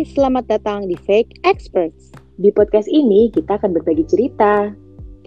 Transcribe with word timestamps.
Hai, 0.00 0.08
selamat 0.16 0.48
datang 0.48 0.88
di 0.88 0.96
Fake 0.96 1.44
Experts. 1.44 2.08
Di 2.40 2.48
podcast 2.56 2.88
ini 2.88 3.28
kita 3.28 3.60
akan 3.60 3.76
berbagi 3.76 4.08
cerita 4.08 4.72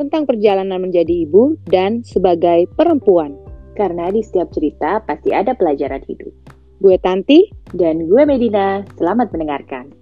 tentang 0.02 0.26
perjalanan 0.26 0.82
menjadi 0.82 1.30
ibu 1.30 1.54
dan 1.70 2.02
sebagai 2.02 2.66
perempuan. 2.74 3.38
Karena 3.78 4.10
di 4.10 4.26
setiap 4.26 4.50
cerita 4.50 4.98
pasti 5.06 5.30
ada 5.30 5.54
pelajaran 5.54 6.02
hidup. 6.10 6.34
Gue 6.82 6.98
Tanti 6.98 7.54
dan 7.70 8.10
gue 8.10 8.26
Medina. 8.26 8.82
Selamat 8.98 9.30
mendengarkan. 9.30 9.94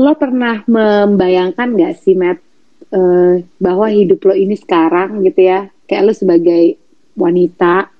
Lo 0.00 0.16
pernah 0.16 0.64
membayangkan 0.72 1.68
gak 1.76 2.00
sih, 2.00 2.16
Matt, 2.16 2.40
uh, 2.96 3.44
bahwa 3.60 3.92
hidup 3.92 4.24
lo 4.24 4.32
ini 4.32 4.56
sekarang 4.56 5.20
gitu 5.20 5.52
ya, 5.52 5.68
kayak 5.84 6.08
lo 6.08 6.16
sebagai 6.16 6.80
wanita 7.12 7.92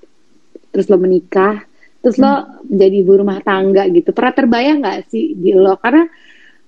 terus 0.73 0.89
lo 0.89 0.97
menikah 0.97 1.69
terus 2.03 2.19
hmm. 2.19 2.23
lo 2.27 2.33
jadi 2.67 2.95
ibu 2.99 3.13
rumah 3.15 3.39
tangga 3.39 3.87
gitu. 3.87 4.11
Pernah 4.11 4.33
terbayang 4.35 4.77
nggak 4.83 4.99
sih 5.07 5.39
di 5.39 5.55
lo? 5.55 5.79
Karena 5.79 6.03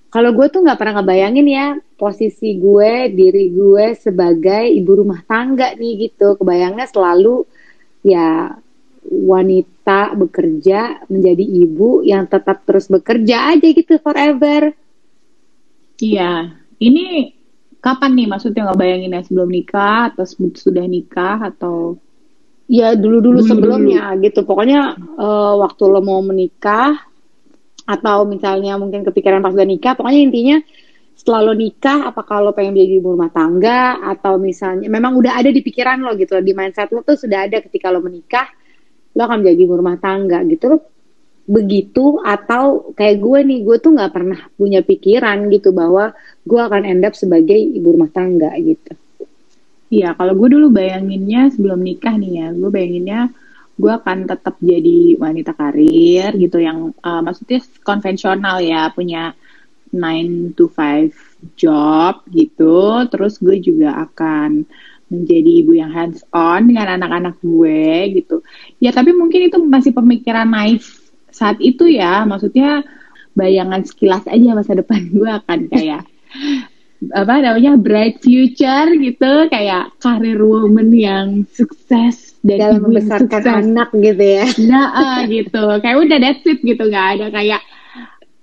kalau 0.08 0.32
gue 0.32 0.48
tuh 0.48 0.64
nggak 0.64 0.80
pernah 0.80 1.04
ngebayangin 1.04 1.46
ya 1.46 1.66
posisi 2.00 2.56
gue 2.56 3.12
diri 3.12 3.52
gue 3.52 3.92
sebagai 4.00 4.64
ibu 4.64 5.04
rumah 5.04 5.20
tangga 5.28 5.76
nih 5.76 6.08
gitu. 6.08 6.40
Kebayangnya 6.40 6.88
selalu 6.88 7.44
ya 8.00 8.56
wanita 9.06 10.16
bekerja 10.16 11.04
menjadi 11.12 11.44
ibu 11.44 12.00
yang 12.00 12.24
tetap 12.26 12.64
terus 12.64 12.88
bekerja 12.88 13.52
aja 13.52 13.68
gitu 13.68 14.00
forever. 14.00 14.72
Iya. 16.00 16.56
Ini 16.80 17.36
kapan 17.84 18.16
nih? 18.16 18.26
Maksudnya 18.32 18.72
nggak 18.72 18.80
bayangin 18.80 19.14
ya 19.14 19.20
sebelum 19.20 19.52
nikah 19.52 20.16
atau 20.16 20.24
sudah 20.56 20.84
nikah 20.88 21.44
atau 21.44 22.00
ya 22.66 22.98
dulu-dulu 22.98 23.42
sebelumnya 23.46 24.14
dulu. 24.14 24.24
gitu. 24.26 24.40
Pokoknya 24.42 24.98
uh, 24.98 25.54
waktu 25.62 25.82
lo 25.86 26.02
mau 26.02 26.20
menikah 26.22 26.98
atau 27.86 28.26
misalnya 28.26 28.74
mungkin 28.76 29.06
kepikiran 29.06 29.38
pas 29.38 29.54
udah 29.54 29.68
nikah, 29.68 29.94
pokoknya 29.94 30.20
intinya 30.26 30.56
setelah 31.16 31.48
lo 31.48 31.54
nikah, 31.56 32.10
apakah 32.10 32.42
lo 32.44 32.50
pengen 32.52 32.76
jadi 32.76 32.98
ibu 32.98 33.14
rumah 33.14 33.30
tangga 33.30 34.02
atau 34.04 34.36
misalnya 34.36 34.90
memang 34.90 35.16
udah 35.16 35.38
ada 35.38 35.48
di 35.48 35.62
pikiran 35.62 36.02
lo 36.02 36.12
gitu, 36.18 36.36
di 36.42 36.52
mindset 36.52 36.90
lo 36.92 37.06
tuh 37.06 37.16
sudah 37.16 37.46
ada 37.46 37.62
ketika 37.62 37.88
lo 37.88 38.02
menikah, 38.02 38.50
lo 39.16 39.22
akan 39.24 39.46
jadi 39.46 39.56
ibu 39.56 39.74
rumah 39.78 39.96
tangga 40.02 40.42
gitu. 40.44 40.76
Lo 40.76 40.78
begitu 41.46 42.18
atau 42.26 42.90
kayak 42.92 43.22
gue 43.22 43.38
nih, 43.46 43.58
gue 43.62 43.76
tuh 43.78 43.94
nggak 43.94 44.10
pernah 44.10 44.40
punya 44.58 44.82
pikiran 44.82 45.46
gitu 45.54 45.70
bahwa 45.70 46.10
gue 46.42 46.60
akan 46.60 46.82
end 46.82 47.06
up 47.06 47.14
sebagai 47.14 47.54
ibu 47.54 47.94
rumah 47.94 48.10
tangga 48.10 48.50
gitu. 48.58 48.98
Iya, 49.86 50.18
kalau 50.18 50.34
gue 50.34 50.48
dulu 50.58 50.66
bayanginnya 50.74 51.46
sebelum 51.54 51.78
nikah 51.78 52.18
nih 52.18 52.32
ya, 52.42 52.48
gue 52.50 52.70
bayanginnya 52.74 53.20
gue 53.76 53.92
akan 53.92 54.18
tetap 54.26 54.56
jadi 54.58 55.20
wanita 55.20 55.52
karir 55.52 56.32
gitu 56.34 56.58
yang 56.58 56.90
uh, 57.04 57.22
maksudnya 57.22 57.62
konvensional 57.86 58.58
ya, 58.58 58.90
punya 58.90 59.36
9 59.94 60.58
to 60.58 60.66
5 60.66 61.54
job 61.54 62.26
gitu. 62.34 63.06
Terus 63.06 63.38
gue 63.38 63.56
juga 63.62 63.94
akan 64.10 64.66
menjadi 65.06 65.50
ibu 65.62 65.72
yang 65.78 65.94
hands 65.94 66.26
on 66.34 66.66
dengan 66.66 66.98
anak-anak 66.98 67.38
gue 67.38 68.10
gitu. 68.18 68.42
Ya 68.82 68.90
tapi 68.90 69.14
mungkin 69.14 69.46
itu 69.46 69.58
masih 69.62 69.94
pemikiran 69.94 70.50
naif 70.50 71.06
saat 71.30 71.62
itu 71.62 71.86
ya, 71.86 72.26
maksudnya 72.26 72.82
bayangan 73.36 73.84
sekilas 73.84 74.24
aja 74.26 74.56
masa 74.56 74.72
depan 74.74 75.04
gue 75.14 75.30
akan 75.30 75.68
kayak 75.70 76.02
apa 77.12 77.34
namanya 77.44 77.76
bright 77.76 78.24
future 78.24 78.88
gitu 78.96 79.32
kayak 79.52 79.92
karir 80.00 80.40
woman 80.40 80.88
yang 80.96 81.44
sukses 81.52 82.40
dan 82.40 82.56
dalam 82.56 82.80
membesarkan 82.88 83.42
sukses. 83.42 83.60
anak 83.60 83.88
gitu 83.92 84.24
ya 84.24 84.46
nah 84.64 84.86
uh, 84.96 85.18
gitu 85.28 85.64
kayak 85.84 85.96
udah 86.00 86.18
that's 86.18 86.46
it 86.48 86.60
gitu 86.64 86.82
nggak 86.88 87.08
ada 87.20 87.26
kayak 87.28 87.62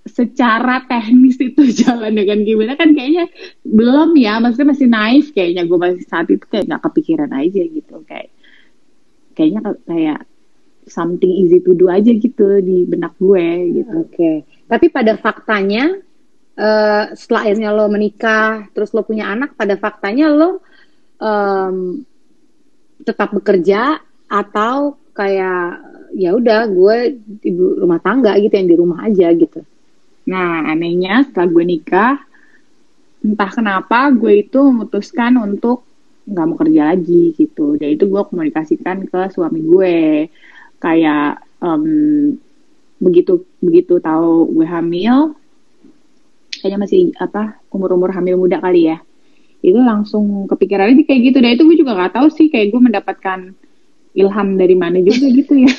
secara 0.06 0.86
teknis 0.86 1.42
itu 1.42 1.64
jalan 1.82 2.14
dengan 2.14 2.46
gimana 2.46 2.74
kan 2.78 2.94
kayaknya 2.94 3.26
belum 3.66 4.14
ya 4.22 4.38
maksudnya 4.38 4.70
masih 4.76 4.88
naif 4.92 5.34
kayaknya 5.34 5.66
gue 5.66 5.78
masih 5.80 6.06
saat 6.06 6.30
itu 6.30 6.46
kayak 6.46 6.70
nggak 6.70 6.84
kepikiran 6.86 7.32
aja 7.34 7.62
gitu 7.66 7.96
kayak 8.06 8.30
kayaknya 9.34 9.62
kayak 9.90 10.22
something 10.88 11.32
easy 11.32 11.64
to 11.64 11.74
do 11.76 11.88
aja 11.88 12.12
gitu 12.12 12.60
di 12.60 12.84
benak 12.88 13.16
gue 13.20 13.48
gitu. 13.82 13.96
Oke. 14.04 14.14
Okay. 14.14 14.36
Tapi 14.68 14.86
pada 14.92 15.16
faktanya 15.20 16.00
uh, 16.58 17.06
setelah 17.14 17.42
akhirnya 17.50 17.70
lo 17.74 17.86
menikah 17.90 18.68
terus 18.74 18.94
lo 18.94 19.06
punya 19.06 19.30
anak 19.30 19.58
pada 19.58 19.78
faktanya 19.78 20.30
lo 20.30 20.62
um, 21.22 22.02
tetap 23.04 23.34
bekerja 23.36 24.00
atau 24.30 24.98
kayak 25.14 25.82
ya 26.14 26.34
udah 26.34 26.70
gue 26.70 26.98
ibu 27.42 27.82
rumah 27.82 28.00
tangga 28.02 28.38
gitu 28.38 28.54
yang 28.54 28.70
di 28.70 28.78
rumah 28.78 29.00
aja 29.06 29.34
gitu. 29.34 29.62
Nah 30.30 30.70
anehnya 30.70 31.26
setelah 31.26 31.50
gue 31.50 31.64
nikah 31.66 32.16
entah 33.24 33.52
kenapa 33.52 34.12
gue 34.14 34.46
itu 34.46 34.60
memutuskan 34.62 35.40
untuk 35.42 35.86
nggak 36.24 36.46
mau 36.48 36.58
kerja 36.58 36.82
lagi 36.96 37.34
gitu. 37.36 37.76
Dan 37.76 37.98
itu 37.98 38.06
gue 38.08 38.22
komunikasikan 38.30 39.10
ke 39.10 39.20
suami 39.34 39.60
gue. 39.62 39.98
Kayak 40.80 41.44
um, 41.64 42.36
begitu 43.00 43.44
begitu 43.60 44.00
tahu 44.00 44.48
gue 44.54 44.68
hamil 44.68 45.36
kayaknya 46.64 46.80
masih 46.80 47.12
apa 47.20 47.60
umur-umur 47.68 48.16
hamil 48.16 48.40
muda 48.40 48.64
kali 48.64 48.88
ya. 48.88 49.04
Itu 49.60 49.84
langsung 49.84 50.48
kepikiran 50.48 50.96
aja 50.96 51.04
kayak 51.04 51.22
gitu. 51.28 51.38
Dan 51.44 51.52
itu 51.60 51.64
gue 51.68 51.78
juga 51.84 51.92
nggak 52.00 52.16
tahu 52.16 52.28
sih 52.32 52.48
kayak 52.48 52.72
gue 52.72 52.80
mendapatkan 52.80 53.40
ilham 54.16 54.48
dari 54.56 54.76
mana 54.80 55.04
juga 55.04 55.28
gitu 55.28 55.54
ya. 55.60 55.76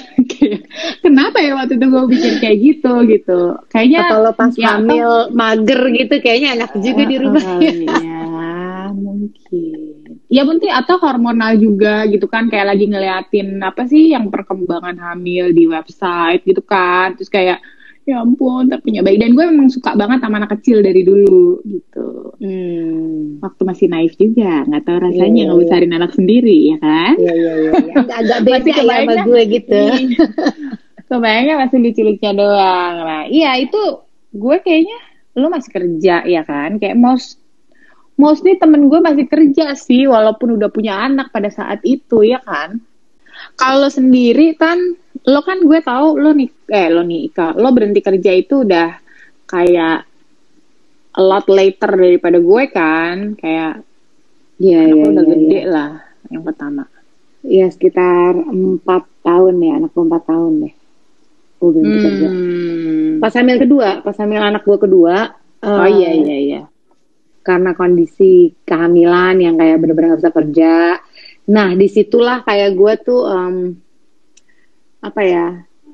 Kenapa 1.05 1.41
ya 1.41 1.57
waktu 1.57 1.81
itu 1.81 1.87
gue 1.89 2.05
pikir 2.13 2.33
kayak 2.45 2.59
gitu 2.61 2.93
gitu. 3.09 3.41
Kayaknya 3.73 4.01
kalau 4.13 4.31
pas 4.37 4.53
ya, 4.53 4.77
hamil 4.77 5.09
apa? 5.09 5.33
mager 5.33 5.81
gitu 5.89 6.15
kayaknya 6.21 6.49
enak 6.61 6.71
juga 6.77 7.03
uh, 7.03 7.09
di 7.09 7.17
rumah 7.17 7.45
uh, 7.49 7.61
ya 7.65 8.25
mungkin. 8.93 10.19
Ya 10.29 10.43
mungkin 10.45 10.71
atau 10.75 10.97
hormonal 11.01 11.57
juga 11.57 12.05
gitu 12.11 12.29
kan. 12.29 12.53
Kayak 12.53 12.77
lagi 12.77 12.85
ngeliatin 12.93 13.49
apa 13.65 13.89
sih 13.89 14.13
yang 14.13 14.29
perkembangan 14.29 15.01
hamil 15.01 15.55
di 15.57 15.65
website 15.65 16.45
gitu 16.45 16.61
kan. 16.61 17.17
Terus 17.17 17.33
kayak 17.33 17.59
ya 18.05 18.21
ampun 18.21 18.69
punya 18.85 19.01
bayi 19.01 19.17
dan 19.17 19.33
gue 19.33 19.45
memang 19.49 19.73
suka 19.73 19.97
banget 19.97 20.21
sama 20.21 20.45
anak 20.45 20.61
kecil 20.61 20.85
dari 20.85 21.03
dulu 21.05 21.65
gitu. 21.65 22.37
Hmm. 22.45 23.41
waktu 23.41 23.63
masih 23.65 23.87
naif 23.89 24.13
juga 24.21 24.69
nggak 24.69 24.85
tahu 24.85 24.99
rasanya 25.01 25.25
yeah, 25.25 25.47
iya, 25.49 25.53
ngebesarin 25.55 25.89
yeah. 25.89 25.99
anak 25.99 26.13
sendiri 26.13 26.59
ya 26.75 26.77
kan? 26.83 27.13
Iya 27.17 27.33
iya 27.33 27.53
iya 27.57 27.73
agak 28.13 28.39
beda 28.47 28.71
ya 28.71 28.83
sama 28.85 29.15
gue 29.25 29.43
gitu. 29.49 29.81
iya. 29.81 30.27
kebayangnya 31.09 31.55
masih 31.61 31.79
lucu-lucunya 31.81 32.33
doang. 32.35 32.95
Nah 33.05 33.25
iya 33.29 33.51
itu 33.61 33.81
gue 34.35 34.57
kayaknya 34.61 34.99
lo 35.39 35.47
masih 35.49 35.71
kerja 35.73 36.17
ya 36.25 36.43
kan? 36.45 36.77
Kayak 36.77 36.97
most 36.99 37.41
mostly 38.15 38.59
temen 38.59 38.87
gue 38.91 39.01
masih 39.03 39.27
kerja 39.27 39.75
sih 39.75 40.07
walaupun 40.07 40.59
udah 40.59 40.71
punya 40.71 41.01
anak 41.07 41.31
pada 41.31 41.49
saat 41.49 41.81
itu 41.87 42.25
ya 42.25 42.43
kan? 42.43 42.83
Kalau 43.59 43.91
sendiri 43.91 44.55
kan 44.55 44.79
lo 45.25 45.41
kan 45.41 45.59
gue 45.65 45.81
tahu 45.81 46.21
lo 46.21 46.31
nih 46.37 46.51
eh 46.69 46.89
lo 46.93 47.01
nikah 47.01 47.57
lo 47.57 47.73
berhenti 47.73 48.05
kerja 48.05 48.31
itu 48.37 48.65
udah 48.65 48.91
kayak 49.49 50.05
a 51.15 51.23
lot 51.23 51.47
later 51.49 51.91
daripada 51.97 52.39
gue 52.43 52.63
kan 52.69 53.39
kayak 53.39 53.81
ya 54.61 54.81
ya, 54.85 55.05
udah 55.09 55.25
ya, 55.25 55.31
gede 55.33 55.61
ya. 55.65 55.71
lah 55.71 55.93
yang 56.33 56.43
pertama. 56.45 56.89
Ya 57.45 57.69
sekitar 57.69 58.33
empat 58.41 59.05
tahun 59.21 59.61
ya 59.61 59.73
anak 59.77 59.93
empat 59.93 60.23
tahun 60.25 60.53
deh. 60.65 60.75
Gue 61.61 61.71
berhenti 61.73 61.97
hmm. 61.97 62.05
kerja 62.05 62.29
pas 63.25 63.33
hamil 63.41 63.57
kedua 63.57 64.05
pas 64.05 64.17
hamil 64.21 64.43
anak 64.43 64.69
gue 64.69 64.79
kedua 64.85 65.33
oh 65.65 65.69
uh, 65.81 65.89
iya 65.89 66.13
iya 66.13 66.37
iya. 66.37 66.63
karena 67.41 67.73
kondisi 67.73 68.53
kehamilan 68.69 69.41
yang 69.41 69.57
kayak 69.61 69.77
bener-bener 69.77 70.17
gak 70.17 70.21
bisa 70.25 70.33
kerja. 70.33 70.75
Nah, 71.45 71.77
di 71.77 71.93
situlah 71.93 72.41
kayak 72.41 72.73
gue 72.73 72.93
tuh 73.05 73.21
um, 73.29 73.57
apa 75.05 75.21
ya 75.21 75.47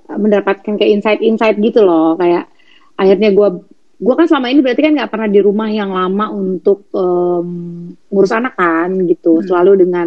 mendapatkan 0.06 0.78
kayak 0.78 0.90
insight-insight 1.02 1.58
gitu 1.58 1.82
loh, 1.82 2.14
kayak 2.14 2.46
akhirnya 2.94 3.30
gue 3.34 3.48
gue 4.00 4.14
kan 4.16 4.24
selama 4.24 4.48
ini 4.48 4.60
berarti 4.64 4.80
kan 4.80 4.92
nggak 4.96 5.12
pernah 5.12 5.28
di 5.28 5.40
rumah 5.44 5.68
yang 5.68 5.92
lama 5.92 6.32
untuk 6.32 6.88
um, 6.96 7.90
ngurus 8.08 8.32
anak 8.32 8.54
kan 8.56 8.90
gitu, 9.06 9.38
hmm. 9.38 9.46
selalu 9.46 9.72
dengan 9.86 10.06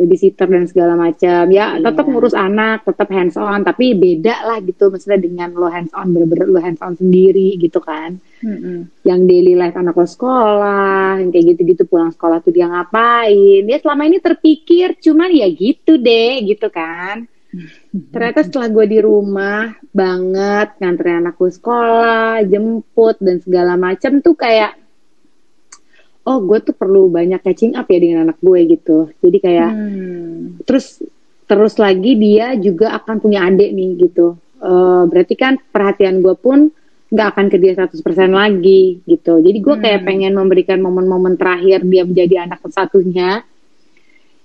babysitter 0.00 0.48
dan 0.48 0.64
segala 0.64 0.96
macam. 0.96 1.44
Ya 1.52 1.76
iya. 1.76 1.84
tetap 1.84 2.08
ngurus 2.08 2.32
anak 2.32 2.88
tetap 2.88 3.12
hands 3.12 3.36
on. 3.36 3.60
Tapi 3.60 3.92
beda 3.92 4.48
lah 4.48 4.58
gitu 4.64 4.88
maksudnya 4.88 5.20
dengan 5.20 5.52
lo 5.52 5.68
hands 5.68 5.92
on 5.92 6.08
bener-bener 6.16 6.48
lo 6.48 6.56
hands 6.56 6.80
on 6.80 6.96
sendiri 6.96 7.60
gitu 7.60 7.78
kan. 7.84 8.16
Mm-hmm. 8.40 9.04
yang 9.04 9.28
daily 9.28 9.52
life 9.52 9.76
anak 9.76 9.92
lo 9.92 10.08
sekolah 10.08 11.20
yang 11.20 11.28
kayak 11.28 11.52
gitu-gitu 11.52 11.84
pulang 11.84 12.08
sekolah 12.08 12.40
tuh 12.40 12.56
dia 12.56 12.72
ngapain. 12.72 13.68
Ya 13.68 13.76
selama 13.76 14.08
ini 14.08 14.16
terpikir 14.16 14.96
cuman 14.96 15.28
ya 15.28 15.44
gitu 15.52 16.00
deh 16.00 16.48
gitu 16.48 16.72
kan 16.72 17.28
ternyata 18.14 18.46
setelah 18.46 18.68
gue 18.70 18.86
di 18.86 18.98
rumah 19.02 19.74
banget 19.90 20.78
nganterin 20.78 21.26
anakku 21.26 21.50
sekolah 21.50 22.46
jemput 22.46 23.18
dan 23.18 23.42
segala 23.42 23.74
macam 23.74 24.22
tuh 24.22 24.38
kayak 24.38 24.78
oh 26.26 26.38
gue 26.46 26.58
tuh 26.62 26.74
perlu 26.76 27.10
banyak 27.10 27.42
catching 27.42 27.74
up 27.74 27.90
ya 27.90 27.98
dengan 27.98 28.30
anak 28.30 28.38
gue 28.38 28.60
gitu 28.70 29.10
jadi 29.18 29.38
kayak 29.42 29.70
hmm. 29.74 30.62
terus 30.62 31.02
terus 31.50 31.74
lagi 31.82 32.14
dia 32.14 32.54
juga 32.54 32.94
akan 32.94 33.18
punya 33.18 33.42
adik 33.42 33.74
nih 33.74 34.06
gitu. 34.06 34.38
Uh, 34.62 35.02
berarti 35.10 35.34
kan 35.34 35.58
perhatian 35.58 36.22
gue 36.22 36.38
pun 36.38 36.70
nggak 37.10 37.26
akan 37.34 37.46
ke 37.50 37.58
dia 37.58 37.74
100% 37.74 37.98
lagi 38.30 39.02
gitu. 39.02 39.42
Jadi 39.42 39.58
gue 39.58 39.76
kayak 39.82 40.06
Hmm. 40.06 40.06
pengen 40.06 40.32
memberikan 40.38 40.78
momen-momen 40.78 41.34
terakhir 41.34 41.82
dia 41.82 42.06
menjadi 42.06 42.46
anak 42.46 42.62
satunya 42.70 43.42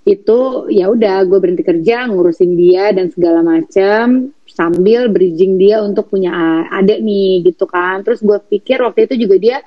itu 0.06 0.70
ya 0.70 0.94
udah 0.94 1.26
gue 1.26 1.40
berhenti 1.42 1.66
kerja 1.66 2.06
ngurusin 2.06 2.54
dia 2.54 2.94
dan 2.94 3.10
segala 3.10 3.42
macam 3.42 4.30
sambil 4.46 5.10
bridging 5.10 5.58
dia 5.58 5.82
untuk 5.82 6.14
punya 6.14 6.62
adik 6.70 7.02
nih 7.02 7.42
gitu 7.42 7.66
kan. 7.66 8.06
Terus 8.06 8.22
gue 8.22 8.38
pikir 8.38 8.86
waktu 8.86 9.10
itu 9.10 9.26
juga 9.26 9.36
dia 9.42 9.58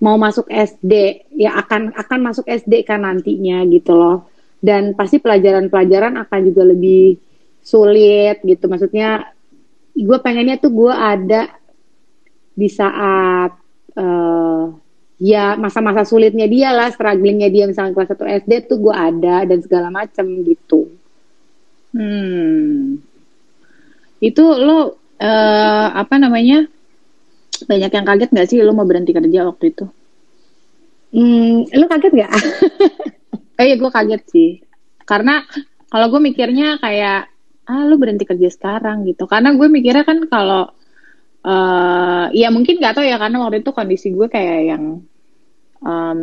mau 0.00 0.16
masuk 0.16 0.48
SD 0.48 0.92
ya 1.36 1.60
akan 1.60 1.92
akan 2.00 2.18
masuk 2.24 2.48
SD 2.48 2.88
kan 2.88 3.04
nantinya 3.04 3.60
gitu 3.68 3.92
loh. 3.92 4.32
Dan 4.64 4.96
pasti 4.96 5.20
pelajaran-pelajaran 5.20 6.16
akan 6.16 6.40
juga 6.48 6.64
lebih 6.64 7.20
sulit 7.60 8.40
gitu. 8.40 8.64
Maksudnya 8.64 9.28
gue 9.92 10.18
pengennya 10.24 10.56
tuh 10.56 10.72
gue 10.72 10.92
ada 10.96 11.52
di 12.56 12.72
saat 12.72 13.52
eh, 14.00 14.64
ya 15.24 15.56
masa-masa 15.56 16.04
sulitnya 16.04 16.44
dia 16.44 16.68
lah, 16.76 16.92
strugglingnya 16.92 17.48
dia 17.48 17.64
misalnya 17.64 17.96
kelas 17.96 18.12
1 18.12 18.44
SD 18.44 18.52
tuh 18.68 18.76
gue 18.84 18.92
ada 18.92 19.48
dan 19.48 19.58
segala 19.64 19.88
macem 19.88 20.44
gitu. 20.44 20.92
Hmm. 21.96 23.00
Itu 24.20 24.44
lo 24.60 25.00
eh, 25.16 25.88
apa 25.96 26.20
namanya? 26.20 26.68
Banyak 27.64 27.88
yang 27.96 28.04
kaget 28.04 28.30
nggak 28.36 28.48
sih 28.52 28.60
lo 28.60 28.76
mau 28.76 28.84
berhenti 28.84 29.16
kerja 29.16 29.48
waktu 29.48 29.64
itu? 29.72 29.84
Hmm, 31.14 31.64
lu 31.72 31.86
kaget 31.88 32.12
gak? 32.12 32.32
Eh, 33.54 33.70
iya 33.70 33.78
gue 33.78 33.86
kaget 33.86 34.22
sih. 34.34 34.50
Karena 35.06 35.38
kalau 35.86 36.10
gue 36.10 36.18
mikirnya 36.18 36.82
kayak 36.82 37.30
ah 37.70 37.86
lo 37.86 37.94
berhenti 38.02 38.26
kerja 38.26 38.50
sekarang 38.50 39.06
gitu. 39.06 39.30
Karena 39.30 39.54
gue 39.54 39.70
mikirnya 39.70 40.02
kan 40.02 40.26
kalau 40.26 40.74
eh 41.46 42.26
ya 42.34 42.50
mungkin 42.50 42.82
gak 42.82 42.98
tahu 42.98 43.06
ya 43.06 43.14
karena 43.22 43.46
waktu 43.46 43.62
itu 43.62 43.70
kondisi 43.70 44.10
gue 44.10 44.26
kayak 44.26 44.74
yang 44.74 45.06
em, 45.84 46.20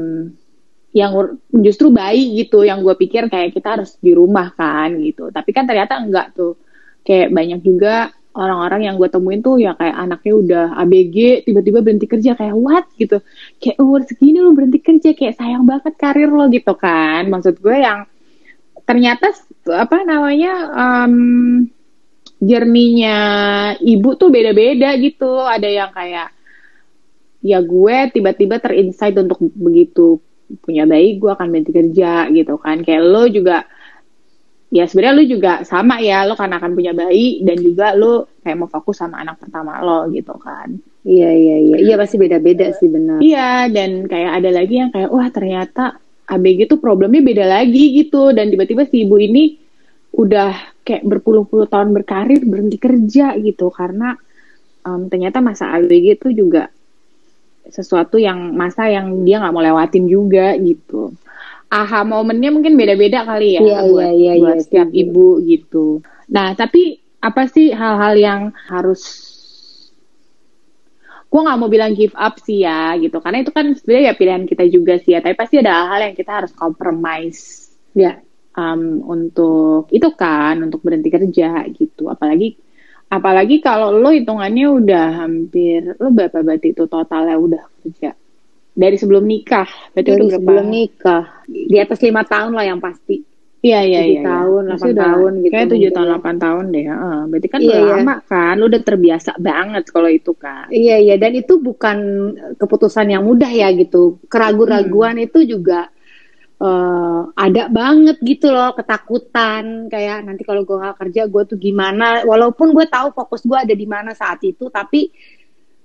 yang 0.91 1.39
justru 1.63 1.87
bayi 1.87 2.35
gitu 2.43 2.67
yang 2.67 2.83
gue 2.83 2.95
pikir 2.99 3.31
kayak 3.31 3.55
kita 3.55 3.79
harus 3.79 3.95
di 4.03 4.11
rumah 4.11 4.51
kan 4.51 4.91
gitu. 4.99 5.31
Tapi 5.31 5.49
kan 5.55 5.63
ternyata 5.63 6.03
enggak 6.03 6.35
tuh. 6.35 6.59
Kayak 7.01 7.33
banyak 7.33 7.59
juga 7.65 8.13
orang-orang 8.31 8.87
yang 8.87 8.95
gue 8.99 9.09
temuin 9.09 9.41
tuh 9.43 9.59
ya 9.59 9.75
kayak 9.75 9.95
anaknya 9.95 10.33
udah 10.37 10.65
ABG 10.85 11.47
tiba-tiba 11.47 11.79
berhenti 11.83 12.07
kerja 12.11 12.35
kayak 12.35 12.55
what? 12.59 12.85
gitu. 12.99 13.23
Kayak 13.63 13.77
umur 13.79 14.03
segini 14.03 14.43
lo 14.43 14.51
berhenti 14.51 14.79
kerja 14.83 15.09
kayak 15.15 15.35
sayang 15.39 15.63
banget 15.63 15.93
karir 15.95 16.27
lo 16.27 16.45
gitu 16.51 16.75
kan. 16.75 17.23
Maksud 17.31 17.55
gue 17.63 17.75
yang 17.79 18.03
ternyata 18.83 19.31
apa 19.71 19.97
namanya 20.03 20.53
em 20.75 21.15
journey-nya 22.41 23.17
ibu 23.79 24.17
tuh 24.19 24.27
beda-beda 24.27 24.91
gitu. 24.99 25.39
Ada 25.39 25.69
yang 25.71 25.91
kayak 25.95 26.40
ya 27.41 27.59
gue 27.61 27.97
tiba-tiba 28.13 28.61
terinsight 28.61 29.17
untuk 29.17 29.41
begitu 29.57 30.21
punya 30.61 30.85
bayi 30.85 31.17
gue 31.17 31.31
akan 31.31 31.47
berhenti 31.49 31.73
kerja 31.73 32.29
gitu 32.29 32.55
kan. 32.61 32.85
Kayak 32.85 33.03
lo 33.07 33.23
juga 33.27 33.65
ya 34.71 34.87
sebenarnya 34.87 35.15
lo 35.17 35.23
juga 35.27 35.51
sama 35.67 35.99
ya 35.99 36.23
lo 36.23 36.39
kan 36.39 36.47
akan 36.53 36.71
punya 36.71 36.95
bayi 36.95 37.43
dan 37.43 37.59
juga 37.59 37.91
lo 37.97 38.39
kayak 38.39 38.57
mau 38.57 38.69
fokus 38.71 39.03
sama 39.03 39.19
anak 39.19 39.41
pertama 39.41 39.81
lo 39.83 40.07
gitu 40.13 40.35
kan. 40.39 40.79
Iya 41.01 41.29
iya 41.33 41.55
iya, 41.59 41.77
iya 41.81 41.95
pasti 41.97 42.21
beda-beda 42.21 42.71
sih 42.77 42.85
benar. 42.85 43.17
iya 43.25 43.65
dan 43.73 44.05
kayak 44.05 44.31
ada 44.37 44.49
lagi 44.53 44.75
yang 44.77 44.93
kayak 44.93 45.09
wah 45.09 45.27
ternyata 45.33 45.97
ABG 46.31 46.71
tuh 46.71 46.79
problemnya 46.79 47.19
beda 47.19 47.45
lagi 47.47 47.91
gitu. 47.99 48.31
Dan 48.31 48.47
tiba-tiba 48.53 48.87
si 48.87 49.03
ibu 49.03 49.19
ini 49.19 49.59
udah 50.15 50.79
kayak 50.83 51.03
berpuluh-puluh 51.07 51.67
tahun 51.67 51.91
berkarir 51.91 52.43
berhenti 52.47 52.77
kerja 52.79 53.35
gitu. 53.39 53.67
Karena 53.73 54.15
em, 54.87 55.01
ternyata 55.11 55.43
masa 55.43 55.75
ABG 55.75 56.21
itu 56.21 56.27
juga 56.31 56.71
sesuatu 57.71 58.19
yang 58.19 58.53
masa 58.53 58.87
yang 58.91 59.23
dia 59.25 59.39
nggak 59.41 59.53
mau 59.55 59.63
lewatin 59.63 60.05
juga 60.05 60.53
gitu. 60.59 61.15
Aha 61.71 62.03
momennya 62.03 62.51
mungkin 62.51 62.75
beda-beda 62.75 63.23
kali 63.23 63.55
ya 63.55 63.61
Iya, 63.63 63.79
buat, 63.87 64.03
iya, 64.03 64.09
iya, 64.11 64.33
buat 64.43 64.55
iya, 64.59 64.63
setiap 64.63 64.87
setuju. 64.91 65.01
ibu 65.07 65.27
gitu. 65.47 65.85
Nah 66.31 66.53
tapi 66.53 66.99
apa 67.21 67.47
sih 67.47 67.71
hal-hal 67.71 68.13
yang 68.17 68.41
harus 68.67 69.01
gue 71.31 71.39
nggak 71.39 71.59
mau 71.63 71.71
bilang 71.71 71.95
give 71.95 72.11
up 72.19 72.35
sih 72.43 72.67
ya 72.67 72.91
gitu 72.99 73.23
karena 73.23 73.39
itu 73.39 73.55
kan 73.55 73.71
sebenarnya 73.71 74.11
ya 74.11 74.15
pilihan 74.19 74.43
kita 74.43 74.63
juga 74.67 74.99
sih 74.99 75.15
ya 75.15 75.23
tapi 75.23 75.35
pasti 75.39 75.63
ada 75.63 75.71
hal-hal 75.87 76.11
yang 76.11 76.15
kita 76.19 76.31
harus 76.43 76.51
compromise 76.51 77.71
Ya, 77.91 78.23
um, 78.55 79.03
untuk 79.03 79.91
itu 79.91 80.07
kan 80.15 80.63
untuk 80.63 80.79
berhenti 80.79 81.11
kerja 81.11 81.67
gitu 81.75 82.07
apalagi 82.07 82.55
apalagi 83.11 83.59
kalau 83.59 83.91
lo 83.91 84.09
hitungannya 84.09 84.71
udah 84.71 85.05
hampir 85.19 85.99
lo 85.99 86.07
berapa 86.09 86.39
berarti 86.39 86.71
itu 86.71 86.87
totalnya 86.87 87.35
udah 87.35 87.59
kerja 87.77 88.15
dari 88.71 88.95
sebelum 88.95 89.23
nikah 89.23 89.67
berarti 89.91 90.09
dari 90.09 90.17
udah 90.17 90.27
berapa 90.29 90.39
sebelum 90.39 90.65
nikah 90.65 91.23
di 91.45 91.77
atas 91.77 91.99
lima 91.99 92.23
tahun 92.23 92.51
lah 92.51 92.65
yang 92.65 92.79
pasti. 92.79 93.19
iya 93.61 93.83
iya 93.83 94.01
tujuh 94.01 94.09
iya 94.09 94.21
tahun, 94.25 94.61
iya. 94.63 94.67
delapan 94.73 94.89
udah- 94.89 95.03
tahun 95.05 95.31
gitu 95.37 95.51
kayak 95.53 95.67
tujuh 95.69 95.89
tahun 95.91 96.01
ya. 96.01 96.09
delapan 96.09 96.35
tahun 96.39 96.65
deh 96.65 96.85
heeh. 96.87 97.19
berarti 97.29 97.47
kan 97.47 97.59
Iya, 97.59 97.67
udah 97.69 97.77
iya. 97.77 97.91
lama 97.93 98.15
kan 98.25 98.53
lo 98.55 98.65
udah 98.65 98.81
terbiasa 98.81 99.31
banget 99.37 99.83
kalau 99.87 100.09
itu 100.09 100.31
kan 100.33 100.65
Iya 100.71 100.95
iya 100.97 101.15
dan 101.15 101.31
itu 101.35 101.53
bukan 101.59 101.97
keputusan 102.57 103.05
yang 103.07 103.21
mudah 103.21 103.51
ya 103.51 103.69
gitu. 103.71 104.17
Keraguan-raguan 104.25 105.15
Hmm. 105.15 105.25
itu 105.27 105.39
juga 105.45 105.91
eh, 106.61 107.21
ada 107.45 107.63
banget 107.73 108.17
gitu 108.21 108.53
loh 108.53 108.71
ketakutan 108.77 109.89
kayak 109.89 110.17
nanti 110.27 110.43
kalau 110.45 110.61
gue 110.67 110.77
nggak 110.77 110.97
kerja 111.01 111.21
gue 111.33 111.43
tuh 111.49 111.57
gimana. 111.57 112.21
Walaupun 112.29 112.73
gue 112.77 112.85
tahu 112.85 113.07
fokus 113.17 113.41
gue 113.49 113.57
ada 113.57 113.73
di 113.73 113.87
mana 113.89 114.11
saat 114.13 114.39
itu, 114.45 114.69
tapi 114.69 115.09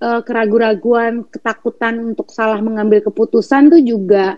eh, 0.00 0.20
keraguan-raguan, 0.26 1.24
ketakutan 1.32 1.94
untuk 2.14 2.28
salah 2.32 2.60
mengambil 2.60 3.00
keputusan 3.04 3.72
tuh 3.72 3.82
juga 3.82 4.36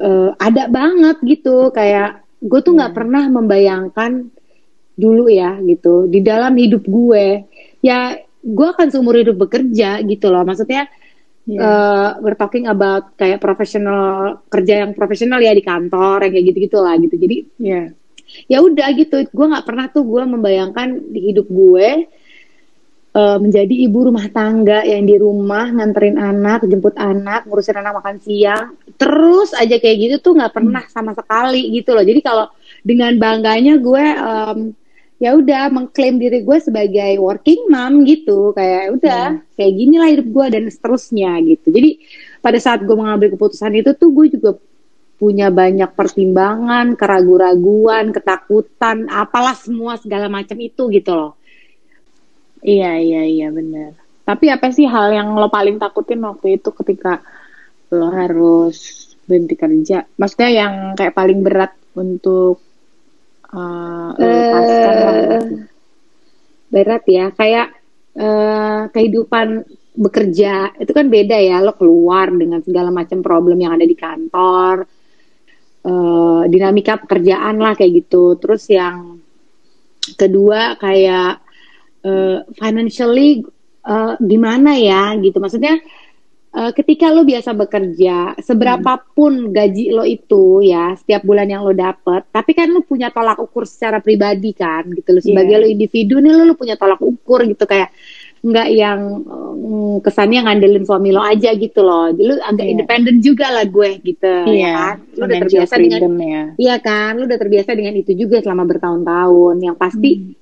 eh, 0.00 0.30
ada 0.38 0.64
banget 0.70 1.16
gitu. 1.24 1.70
Kayak 1.74 2.24
gue 2.42 2.60
tuh 2.66 2.72
nggak 2.76 2.92
Hmm. 2.92 2.98
pernah 2.98 3.24
membayangkan 3.30 4.12
dulu 4.96 5.32
ya 5.32 5.56
gitu 5.64 6.04
di 6.12 6.20
dalam 6.20 6.52
hidup 6.56 6.84
gue 6.84 7.48
ya 7.80 8.20
gue 8.40 8.68
akan 8.68 8.88
seumur 8.92 9.16
hidup 9.16 9.36
bekerja 9.48 10.04
gitu 10.04 10.26
loh 10.28 10.44
maksudnya 10.44 10.88
Iya. 11.48 11.58
eh, 11.58 12.10
we're 12.20 12.36
talking 12.36 12.68
about 12.68 13.16
kayak 13.16 13.40
profesional 13.40 14.38
kerja 14.46 14.84
yang 14.86 14.92
profesional 14.92 15.40
ya 15.40 15.50
di 15.50 15.64
kantor 15.64 16.28
yang 16.28 16.32
kayak 16.36 16.46
gitu 16.52 16.58
gitu. 16.68 16.76
Lah 16.78 16.94
gitu 17.00 17.16
jadi 17.16 17.36
Iya. 17.56 17.82
ya 18.46 18.58
udah 18.60 18.88
gitu. 18.94 19.16
Gue 19.32 19.46
nggak 19.50 19.66
pernah 19.66 19.86
tuh 19.88 20.04
gue 20.04 20.22
membayangkan 20.22 20.88
di 21.10 21.20
hidup 21.32 21.46
gue 21.48 22.06
eh, 23.10 23.38
menjadi 23.42 23.74
ibu 23.90 24.06
rumah 24.06 24.30
tangga 24.30 24.86
yang 24.86 25.02
di 25.02 25.18
rumah 25.18 25.66
nganterin 25.66 26.14
anak 26.14 26.62
jemput 26.62 26.94
anak 26.94 27.42
ngurusin 27.48 27.80
anak 27.80 27.98
makan 27.98 28.16
siang. 28.22 28.78
Terus 28.94 29.50
aja 29.56 29.76
kayak 29.80 29.96
gitu 29.98 30.16
tuh 30.20 30.32
nggak 30.38 30.54
pernah 30.54 30.84
sama 30.86 31.16
sekali 31.16 31.72
gitu 31.74 31.90
loh. 31.90 32.04
Jadi 32.06 32.20
kalau 32.22 32.46
dengan 32.86 33.10
bangganya 33.18 33.80
gue 33.80 34.04
em, 34.06 34.58
ya 35.20 35.36
udah 35.36 35.68
mengklaim 35.68 36.16
diri 36.16 36.40
gue 36.40 36.58
sebagai 36.58 37.20
working 37.20 37.68
mom 37.68 38.08
gitu 38.08 38.56
kayak 38.56 38.96
udah 38.96 39.44
kayak 39.52 39.72
gini 39.76 40.00
lah 40.00 40.08
hidup 40.08 40.26
gue 40.32 40.46
dan 40.48 40.64
seterusnya 40.72 41.36
gitu 41.44 41.68
jadi 41.68 42.00
pada 42.40 42.56
saat 42.56 42.80
gue 42.80 42.96
mengambil 42.96 43.36
keputusan 43.36 43.76
itu 43.76 43.92
tuh 43.92 44.08
gue 44.16 44.32
juga 44.32 44.56
punya 45.20 45.52
banyak 45.52 45.92
pertimbangan, 45.92 46.96
keraguan-raguan, 46.96 48.08
ketakutan, 48.08 49.04
apalah 49.12 49.52
semua 49.52 50.00
segala 50.00 50.32
macam 50.32 50.56
itu 50.56 50.88
gitu 50.88 51.12
loh. 51.12 51.36
Iya, 52.64 52.96
iya, 52.96 53.22
iya 53.28 53.48
benar. 53.52 53.92
Tapi 54.24 54.48
apa 54.48 54.72
sih 54.72 54.88
hal 54.88 55.12
yang 55.12 55.36
lo 55.36 55.52
paling 55.52 55.76
takutin 55.76 56.24
waktu 56.24 56.56
itu 56.56 56.72
ketika 56.72 57.20
lo 57.92 58.08
harus 58.08 59.12
berhenti 59.28 59.60
kerja? 59.60 60.08
Maksudnya 60.16 60.48
yang 60.48 60.72
kayak 60.96 61.12
paling 61.12 61.44
berat 61.44 61.76
untuk 61.92 62.64
uh, 63.54 65.40
berat 66.70 67.02
ya, 67.10 67.34
kayak 67.34 67.74
eh, 68.14 68.82
kehidupan 68.94 69.66
bekerja 69.90 70.78
itu 70.78 70.92
kan 70.94 71.10
beda 71.10 71.34
ya, 71.42 71.58
lo 71.58 71.74
keluar 71.74 72.30
dengan 72.30 72.62
segala 72.62 72.94
macam 72.94 73.18
problem 73.26 73.58
yang 73.58 73.74
ada 73.74 73.82
di 73.82 73.98
kantor, 73.98 74.86
eh, 75.82 76.42
dinamika 76.46 77.02
pekerjaan 77.02 77.58
lah 77.58 77.74
kayak 77.74 78.06
gitu. 78.06 78.38
Terus 78.38 78.70
yang 78.70 79.18
kedua 80.14 80.78
kayak 80.78 81.42
eh, 82.06 82.38
financially 82.54 83.42
eh, 83.82 84.14
gimana 84.22 84.78
ya 84.78 85.18
gitu, 85.18 85.42
maksudnya 85.42 85.82
eh, 86.50 86.70
ketika 86.74 87.08
lo 87.08 87.22
biasa 87.22 87.50
bekerja, 87.52 88.34
seberapapun 88.38 89.50
gaji 89.50 89.90
lo 89.90 90.02
itu 90.02 90.60
ya, 90.62 90.94
setiap 90.94 91.22
bulan 91.22 91.46
yang 91.46 91.62
lo 91.62 91.70
dapet, 91.70 92.26
tapi 92.28 92.52
kan 92.52 92.68
lo 92.68 92.82
punya 92.82 93.08
tolak 93.08 93.38
ukur 93.38 93.62
secara 93.62 93.98
pribadi 93.98 94.50
kan, 94.52 94.82
gitu 94.90 95.14
lo 95.14 95.20
sebagai 95.20 95.56
Iya. 95.56 95.62
lo 95.62 95.66
individu 95.66 96.18
nih 96.18 96.32
lo, 96.32 96.42
lo 96.44 96.54
punya 96.54 96.74
tolak 96.74 96.98
ukur 96.98 97.46
gitu 97.46 97.64
kayak 97.64 97.94
nggak 98.40 98.68
yang 98.72 99.20
mm, 99.20 100.00
kesannya 100.00 100.40
ngandelin 100.48 100.88
suami 100.88 101.12
lo 101.12 101.20
aja 101.20 101.52
gitu 101.52 101.84
loh. 101.84 102.08
Jadi 102.08 102.24
lu 102.24 102.34
agak 102.40 102.64
Iya. 102.64 102.72
independen 102.72 103.16
juga 103.20 103.46
lah 103.52 103.68
gue 103.68 104.00
gitu. 104.00 104.32
ya 104.48 104.48
Iya, 104.48 104.72
kan? 104.72 104.96
Lu 105.12 105.22
udah 105.28 105.38
terbiasa 105.44 105.74
dengan 105.76 106.00
ya. 106.16 106.42
Iya 106.56 106.76
kan, 106.80 107.10
lu 107.20 107.24
udah 107.28 107.36
terbiasa 107.38 107.70
dengan 107.76 107.94
itu 107.94 108.16
juga 108.16 108.40
selama 108.40 108.64
bertahun-tahun. 108.64 109.54
Yang 109.60 109.76
pasti 109.76 110.10
Hmm. 110.16 110.39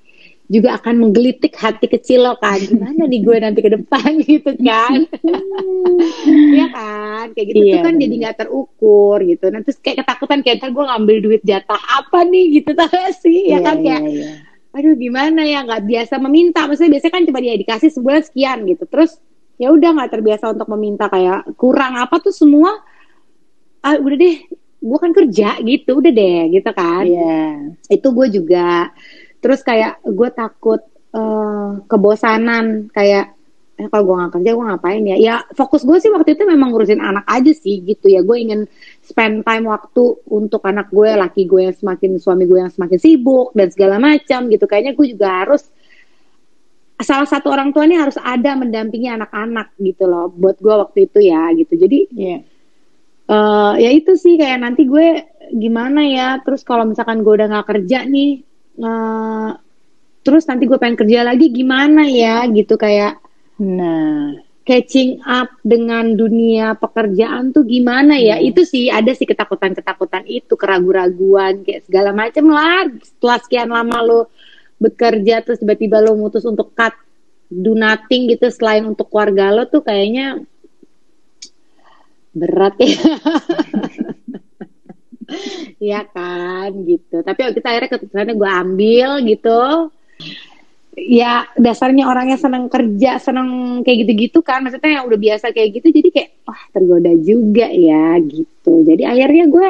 Juga 0.49 0.81
akan 0.81 0.95
menggelitik 0.97 1.53
hati 1.53 1.85
kecil 1.85 2.25
lo 2.25 2.33
kan. 2.41 2.57
Gimana 2.57 3.05
nih 3.05 3.21
gue 3.21 3.37
nanti 3.37 3.59
ke 3.61 3.69
depan 3.69 4.17
gitu 4.25 4.51
kan? 4.59 5.05
Iya 6.49 6.65
kan, 6.73 7.25
kayak 7.33 7.47
gitu 7.53 7.59
Iya, 7.61 7.73
tuh 7.77 7.79
kan 7.85 7.93
jadi 7.95 8.13
nggak 8.17 8.37
terukur 8.41 9.17
gitu. 9.23 9.45
Nah 9.53 9.61
terus 9.61 9.77
kayak 9.77 10.01
ketakutan 10.01 10.39
kayak 10.41 10.57
ntar 10.59 10.69
gue 10.73 10.85
ngambil 10.85 11.17
duit 11.21 11.41
jatah 11.45 11.77
apa 11.77 12.25
nih 12.25 12.61
gitu 12.61 12.73
tau 12.73 12.89
gak 12.89 13.13
sih? 13.15 13.47
Ya 13.47 13.59
Iya, 13.61 13.65
kan 13.65 13.75
iya, 13.79 13.85
kayak, 13.85 14.01
iya. 14.09 14.31
aduh 14.69 14.93
gimana 14.95 15.41
ya 15.45 15.59
nggak 15.63 15.83
biasa 15.85 16.13
meminta. 16.17 16.65
Maksudnya 16.65 16.91
biasanya 16.97 17.13
kan 17.13 17.23
cuma 17.29 17.39
dia 17.39 17.55
dikasih 17.55 17.89
sebulan 17.93 18.21
sekian 18.25 18.57
gitu. 18.65 18.83
Terus 18.89 19.11
ya 19.55 19.69
udah 19.69 19.89
nggak 19.93 20.11
terbiasa 20.11 20.45
untuk 20.49 20.67
meminta 20.73 21.05
kayak 21.07 21.53
kurang 21.55 21.93
apa 21.95 22.17
tuh 22.17 22.33
semua. 22.33 22.73
Ah, 23.79 23.95
udah 23.95 24.17
deh, 24.17 24.35
gue 24.79 24.97
kan 24.99 25.11
kerja 25.11 25.55
gitu, 25.63 25.91
udah 25.99 26.11
deh 26.11 26.41
gitu 26.51 26.69
kan 26.71 27.03
Iya. 27.03 27.39
itu 27.89 28.07
gue 28.11 28.27
juga 28.29 28.91
terus 29.39 29.63
kayak 29.63 30.03
gue 30.03 30.29
takut 30.31 30.81
eh, 31.15 31.71
kebosanan 31.87 32.91
kayak 32.91 33.33
eh, 33.79 33.87
kalau 33.87 34.03
gue 34.11 34.15
nggak 34.19 34.33
kerja 34.35 34.49
gue 34.51 34.65
ngapain 34.67 35.03
ya? 35.07 35.17
Ya 35.17 35.35
fokus 35.55 35.87
gue 35.87 35.97
sih 36.03 36.11
waktu 36.11 36.35
itu 36.35 36.43
memang 36.43 36.69
ngurusin 36.75 36.99
anak 36.99 37.23
aja 37.25 37.51
sih 37.55 37.79
gitu 37.81 38.11
ya. 38.11 38.19
Gue 38.21 38.43
ingin 38.43 38.67
spend 39.01 39.47
time 39.47 39.65
waktu 39.71 40.03
untuk 40.27 40.59
anak 40.67 40.91
gue 40.91 41.09
laki 41.15 41.47
gue 41.47 41.71
yang 41.71 41.75
semakin 41.75 42.19
suami 42.19 42.43
gue 42.43 42.59
yang 42.59 42.71
semakin 42.71 42.99
sibuk 42.99 43.55
dan 43.55 43.71
segala 43.71 43.95
macam 43.97 44.51
gitu. 44.51 44.67
Kayaknya 44.67 44.93
gue 44.99 45.07
juga 45.15 45.27
harus 45.31 45.63
salah 46.99 47.23
satu 47.23 47.47
orang 47.47 47.71
tua 47.71 47.87
ini 47.87 47.95
harus 47.95 48.19
ada 48.19 48.59
mendampingi 48.59 49.07
anak-anak 49.07 49.71
gitu 49.79 50.03
loh 50.03 50.27
buat 50.27 50.59
gue 50.59 50.75
waktu 50.75 51.07
itu 51.07 51.19
ya 51.23 51.47
gitu. 51.55 51.73
Jadi 51.79 51.99
Iya. 52.11 52.37
eh 53.29 53.73
ya 53.87 53.89
itu 53.95 54.11
sih 54.19 54.35
kayak 54.35 54.59
nanti 54.59 54.83
gue 54.83 55.23
gimana 55.55 56.03
ya? 56.03 56.27
Terus 56.43 56.67
kalau 56.67 56.83
misalkan 56.83 57.23
gue 57.23 57.31
udah 57.31 57.47
nggak 57.47 57.67
kerja 57.71 58.03
nih 58.03 58.43
eh, 58.79 59.49
terus 60.23 60.43
nanti 60.47 60.63
gue 60.67 60.79
pengen 60.79 60.99
kerja 60.99 61.27
lagi 61.27 61.51
gimana 61.51 62.07
ya 62.07 62.47
gitu 62.47 62.79
kayak 62.79 63.19
Nah, 63.59 64.39
catching 64.63 65.19
up 65.27 65.51
dengan 65.67 66.15
dunia 66.15 66.79
pekerjaan 66.79 67.51
tuh 67.51 67.67
gimana 67.67 68.15
ya? 68.15 68.39
Hmm. 68.39 68.47
itu 68.47 68.63
sih 68.63 68.87
ada 68.87 69.11
sih 69.11 69.27
ketakutan-ketakutan 69.27 70.23
itu 70.25 70.55
keraguan-raguan 70.55 71.67
kayak 71.67 71.83
segala 71.83 72.15
macam 72.15 72.55
lah. 72.55 72.87
Setelah 73.03 73.37
sekian 73.43 73.69
lama 73.69 73.99
lo 73.99 74.19
bekerja 74.79 75.43
terus 75.43 75.59
tiba-tiba 75.59 75.99
lo 75.99 76.15
mutus 76.15 76.47
untuk 76.47 76.71
cut 76.71 76.95
do 77.51 77.75
nothing 77.75 78.31
gitu 78.31 78.47
selain 78.47 78.87
untuk 78.87 79.11
keluarga 79.11 79.51
lo 79.51 79.67
tuh 79.67 79.83
kayaknya 79.83 80.39
berat 82.31 82.79
ya 82.79 82.95
Iya 85.79 86.01
kan 86.09 86.69
gitu. 86.83 87.21
Tapi 87.21 87.39
kita 87.55 87.67
akhirnya 87.69 87.91
keputusannya 87.91 88.35
gue 88.35 88.49
ambil 88.49 89.09
gitu. 89.25 89.61
Ya 90.99 91.47
dasarnya 91.55 92.09
orangnya 92.09 92.35
senang 92.35 92.67
kerja 92.67 93.21
senang 93.21 93.81
kayak 93.85 93.97
gitu-gitu 94.05 94.39
kan. 94.43 94.65
Maksudnya 94.65 94.99
yang 94.99 95.05
udah 95.07 95.19
biasa 95.19 95.55
kayak 95.55 95.69
gitu 95.79 95.87
jadi 95.95 96.09
kayak 96.11 96.29
wah 96.43 96.61
tergoda 96.73 97.13
juga 97.21 97.67
ya 97.71 98.17
gitu. 98.25 98.73
Jadi 98.83 99.03
akhirnya 99.05 99.45
gue 99.47 99.69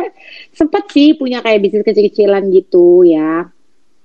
sempet 0.56 0.84
sih 0.90 1.14
punya 1.20 1.44
kayak 1.46 1.60
bisnis 1.62 1.86
kecil-kecilan 1.86 2.44
gitu 2.50 3.06
ya. 3.06 3.46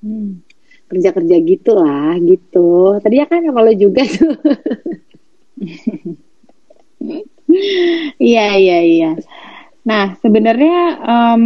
Hmm. 0.04 0.44
kerja-kerja 0.84 1.37
gitu 1.42 1.73
lah 1.80 2.14
gitu. 2.20 3.00
Tadi 3.00 3.16
ya 3.18 3.26
kan 3.26 3.40
sama 3.40 3.64
lo 3.64 3.73
juga 3.73 4.04
tuh. 4.04 4.37
Iya 8.18 8.46
iya 8.58 8.78
iya. 8.82 9.08
Nah 9.85 10.17
sebenarnya 10.21 10.76
em, 11.05 11.45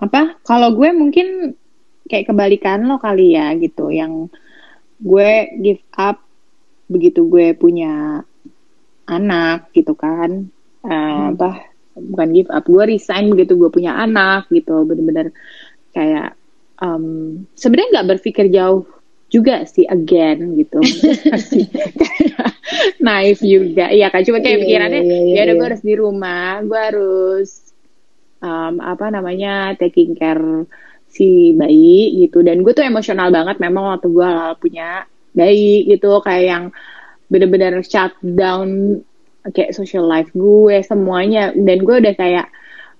apa? 0.00 0.40
Kalau 0.44 0.72
gue 0.72 0.90
mungkin 0.96 1.52
kayak 2.08 2.32
kebalikan 2.32 2.88
lo 2.88 2.96
kali 2.98 3.36
ya 3.36 3.52
gitu, 3.60 3.92
yang 3.92 4.26
gue 5.00 5.30
give 5.60 5.84
up 5.96 6.20
begitu 6.90 7.28
gue 7.30 7.54
punya 7.54 8.24
anak 9.06 9.70
gitu 9.76 9.94
kan, 9.94 10.48
Eh, 10.80 11.24
apa? 11.36 11.60
Bukan 11.92 12.28
give 12.32 12.48
up, 12.48 12.64
gue 12.64 12.96
resign 12.96 13.28
begitu 13.28 13.52
gue 13.60 13.68
punya 13.68 14.00
anak 14.00 14.48
gitu, 14.48 14.80
bener-bener 14.88 15.28
kayak 15.92 16.32
em, 16.80 17.04
sebenarnya 17.52 18.00
nggak 18.00 18.08
berpikir 18.16 18.48
jauh 18.48 18.88
juga 19.30 19.62
sih 19.62 19.86
again 19.86 20.58
gitu. 20.58 20.82
Naif 23.06 23.38
juga. 23.40 23.88
Iya 23.88 24.10
kan 24.10 24.26
cuma 24.26 24.42
kayak 24.42 24.58
Iya, 24.58 24.62
pikirannya 24.66 25.02
iya, 25.06 25.18
iya, 25.22 25.34
ya 25.38 25.40
udah 25.46 25.54
iya. 25.54 25.58
gue 25.58 25.66
harus 25.70 25.82
di 25.86 25.94
rumah 25.94 26.50
gue 26.66 26.80
harus 26.80 27.48
um, 28.42 28.82
apa 28.82 29.06
namanya 29.14 29.78
taking 29.78 30.18
care 30.18 30.66
si 31.06 31.54
bayi 31.54 32.26
gitu. 32.26 32.42
Dan 32.42 32.66
gue 32.66 32.74
tuh 32.74 32.82
emosional 32.82 33.30
banget 33.30 33.62
memang 33.62 33.96
waktu 33.96 34.10
gue 34.10 34.30
punya 34.58 35.06
bayi 35.32 35.86
gitu. 35.86 36.18
Kayak 36.26 36.44
yang 36.44 36.64
bener-bener 37.30 37.86
shutdown 37.86 38.98
kayak 39.54 39.72
social 39.78 40.10
life 40.10 40.28
gue 40.34 40.82
semuanya. 40.82 41.54
Dan 41.54 41.86
gue 41.86 41.96
udah 42.02 42.14
kayak 42.18 42.50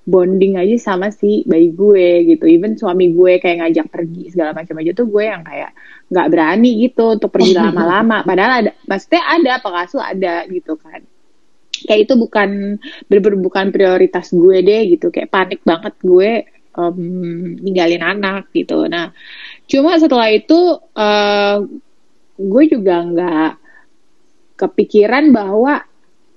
bonding 0.09 0.57
aja 0.57 0.77
sama 0.93 1.13
si 1.13 1.45
bayi 1.45 1.73
gue 1.73 2.35
gitu. 2.35 2.45
Even 2.49 2.75
suami 2.77 3.13
gue 3.13 3.37
kayak 3.39 3.65
ngajak 3.65 3.87
pergi 3.93 4.33
segala 4.33 4.57
macam 4.57 4.81
aja 4.81 4.91
tuh 4.97 5.07
gue 5.09 5.25
yang 5.25 5.43
kayak 5.45 5.71
nggak 6.11 6.29
berani 6.33 6.71
gitu 6.89 7.17
untuk 7.21 7.31
pergi 7.31 7.53
lama-lama. 7.61 8.25
Padahal 8.25 8.53
ada 8.65 8.73
maksudnya 8.89 9.23
ada 9.25 9.53
pengasuh 9.61 10.03
ada 10.03 10.35
gitu 10.49 10.75
kan. 10.81 11.05
Kayak 11.81 12.01
itu 12.09 12.15
bukan 12.17 12.77
bener-bener 13.09 13.41
bukan 13.41 13.67
prioritas 13.73 14.33
gue 14.33 14.57
deh 14.65 14.83
gitu. 14.97 15.13
Kayak 15.13 15.31
panik 15.33 15.61
banget 15.65 15.95
gue 16.01 16.31
em, 16.77 16.97
ninggalin 17.61 18.05
anak 18.05 18.49
gitu. 18.57 18.89
Nah 18.89 19.13
cuma 19.69 19.97
setelah 20.01 20.29
itu 20.33 20.81
eh, 20.97 21.57
gue 22.41 22.65
juga 22.73 22.97
nggak 23.05 23.53
kepikiran 24.57 25.33
bahwa 25.33 25.85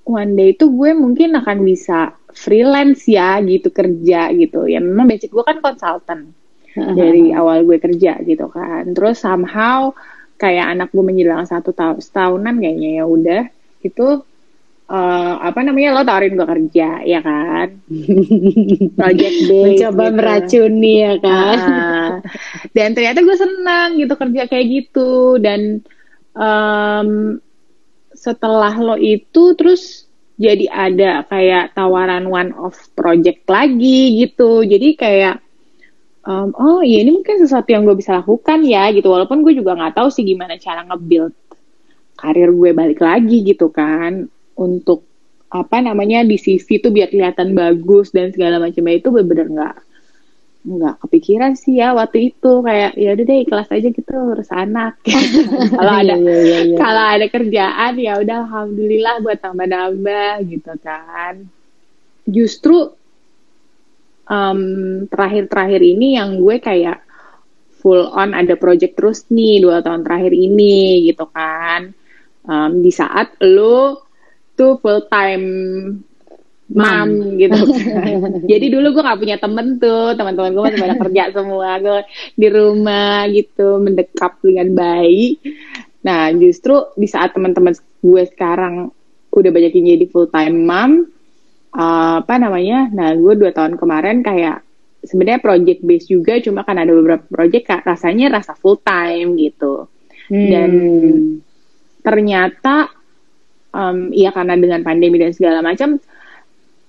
one 0.08 0.36
day 0.36 0.56
itu 0.56 0.68
gue 0.72 0.92
mungkin 0.96 1.36
akan 1.40 1.58
bisa 1.64 2.16
freelance 2.36 3.06
ya 3.08 3.40
gitu 3.42 3.70
kerja 3.70 4.30
gitu. 4.36 4.66
Ya 4.70 4.84
memang 4.84 5.10
basic 5.10 5.32
gue 5.34 5.46
kan 5.46 5.62
konsultan 5.64 6.34
dari 6.74 7.30
awal 7.34 7.64
gue 7.66 7.78
kerja 7.78 8.18
gitu 8.26 8.50
kan. 8.50 8.92
Terus 8.94 9.22
somehow 9.22 9.94
kayak 10.42 10.76
anak 10.76 10.90
gue 10.92 11.04
menjelang 11.06 11.46
satu 11.46 11.72
tahun 11.72 12.02
setahunan 12.02 12.58
kayaknya 12.60 12.90
ya 13.00 13.06
udah 13.06 13.44
itu 13.86 14.08
eh, 14.90 15.36
apa 15.40 15.60
namanya 15.62 15.90
lo 15.96 16.02
tawarin 16.04 16.36
gue 16.36 16.48
kerja 16.50 16.90
ya 17.06 17.20
kan? 17.22 17.68
Project 18.98 19.38
based 19.48 19.64
mencoba 19.64 20.06
gitu. 20.10 20.16
meracuni 20.18 20.94
ya 21.06 21.16
kan? 21.22 21.58
Ah, 21.62 22.12
dan 22.74 22.98
ternyata 22.98 23.20
gue 23.22 23.38
senang 23.38 23.90
gitu 24.02 24.14
kerja 24.18 24.42
kayak 24.50 24.66
gitu. 24.68 25.38
Dan 25.38 25.86
em, 26.34 27.10
setelah 28.14 28.74
lo 28.80 28.96
itu 28.98 29.54
terus 29.58 30.10
jadi 30.34 30.66
ada 30.70 31.12
kayak 31.30 31.78
tawaran 31.78 32.26
one 32.26 32.52
off 32.58 32.90
project 32.98 33.46
lagi 33.46 34.18
gitu. 34.26 34.66
Jadi 34.66 34.98
kayak 34.98 35.36
em, 36.26 36.50
oh 36.58 36.82
iya 36.82 37.06
ini 37.06 37.14
mungkin 37.14 37.38
sesuatu 37.38 37.70
yang 37.70 37.86
gue 37.86 37.94
bisa 37.98 38.22
lakukan 38.22 38.66
ya 38.66 38.90
gitu. 38.92 39.14
Walaupun 39.14 39.46
gue 39.46 39.54
juga 39.54 39.78
nggak 39.78 39.94
tahu 39.94 40.10
sih 40.10 40.26
gimana 40.26 40.58
cara 40.58 40.82
nge-build 40.90 41.34
karir 42.18 42.50
gue 42.50 42.72
balik 42.74 43.00
lagi 43.02 43.46
gitu 43.46 43.70
kan. 43.70 44.26
Untuk 44.58 45.06
apa 45.54 45.78
namanya 45.86 46.26
di 46.26 46.42
CV 46.42 46.82
tuh 46.82 46.90
biar 46.90 47.14
kelihatan 47.14 47.54
bagus 47.54 48.10
dan 48.10 48.34
segala 48.34 48.58
macamnya 48.58 48.98
itu 48.98 49.14
bener-bener 49.14 49.48
nggak 49.54 49.76
nggak 50.64 50.96
kepikiran 51.04 51.60
sih 51.60 51.76
ya 51.84 51.92
waktu 51.92 52.32
itu 52.32 52.64
kayak 52.64 52.96
ya 52.96 53.12
udah 53.12 53.26
deh 53.28 53.40
ikhlas 53.44 53.68
aja 53.68 53.88
gitu 53.92 54.12
urus 54.16 54.48
anak. 54.48 54.96
Kalau 55.78 55.94
ada 56.00 56.16
Iya, 56.16 56.36
iya, 56.40 56.60
iya. 56.72 56.78
kalau 56.80 57.04
ada 57.04 57.26
kerjaan 57.28 57.94
ya 58.00 58.14
udah 58.24 58.38
alhamdulillah 58.48 59.16
buat 59.20 59.40
tambah-nambah 59.44 60.34
gitu 60.48 60.74
kan. 60.80 61.44
Justru 62.24 62.96
em, 64.32 64.60
terakhir-terakhir 65.12 65.82
ini 65.84 66.16
yang 66.16 66.40
gue 66.40 66.56
kayak 66.64 67.04
full 67.84 68.08
on 68.16 68.32
ada 68.32 68.56
project 68.56 68.96
terus 68.96 69.28
nih 69.28 69.60
dua 69.60 69.84
tahun 69.84 70.08
terakhir 70.08 70.32
ini 70.32 71.12
gitu 71.12 71.28
kan. 71.28 71.92
Em, 72.48 72.72
di 72.80 72.92
saat 72.96 73.36
lo 73.44 74.08
tuh 74.56 74.80
full 74.80 75.12
time 75.12 75.46
mam 76.74 77.38
gitu. 77.38 77.54
Jadi 78.52 78.66
dulu 78.74 78.98
gue 78.98 79.04
gak 79.06 79.20
punya 79.22 79.38
temen 79.38 79.78
tuh, 79.78 80.18
teman-teman 80.18 80.52
gue 80.52 80.64
masih 80.70 80.82
pada 80.82 80.96
kerja 80.98 81.24
semua, 81.38 81.70
gue 81.80 82.00
di 82.34 82.48
rumah 82.50 83.30
gitu 83.30 83.78
mendekap 83.80 84.42
dengan 84.42 84.74
baik. 84.74 85.34
Nah 86.04 86.34
justru 86.36 86.92
di 86.98 87.08
saat 87.08 87.32
teman-teman 87.32 87.78
gue 88.02 88.24
sekarang 88.34 88.90
udah 89.34 89.52
banyak 89.54 89.72
yang 89.78 89.88
jadi 89.98 90.06
full 90.10 90.28
time 90.30 90.66
mom, 90.66 90.92
eh, 91.74 92.16
apa 92.20 92.36
namanya? 92.42 92.90
Nah 92.92 93.14
gue 93.16 93.34
dua 93.38 93.54
tahun 93.54 93.78
kemarin 93.78 94.26
kayak 94.26 94.62
sebenarnya 95.04 95.44
project 95.44 95.80
based 95.84 96.10
juga, 96.10 96.40
cuma 96.40 96.64
kan 96.64 96.80
ada 96.80 96.92
beberapa 96.96 97.24
project 97.28 97.66
kak 97.68 97.84
rasanya 97.84 98.40
rasa 98.40 98.56
full 98.56 98.80
time 98.82 99.36
gitu. 99.38 99.88
Dan 100.32 100.72
Hmm. 100.74 101.44
ternyata 102.00 102.88
um, 103.76 104.12
ya 104.16 104.32
karena 104.32 104.56
dengan 104.56 104.80
pandemi 104.86 105.20
dan 105.20 105.36
segala 105.36 105.60
macam 105.60 106.00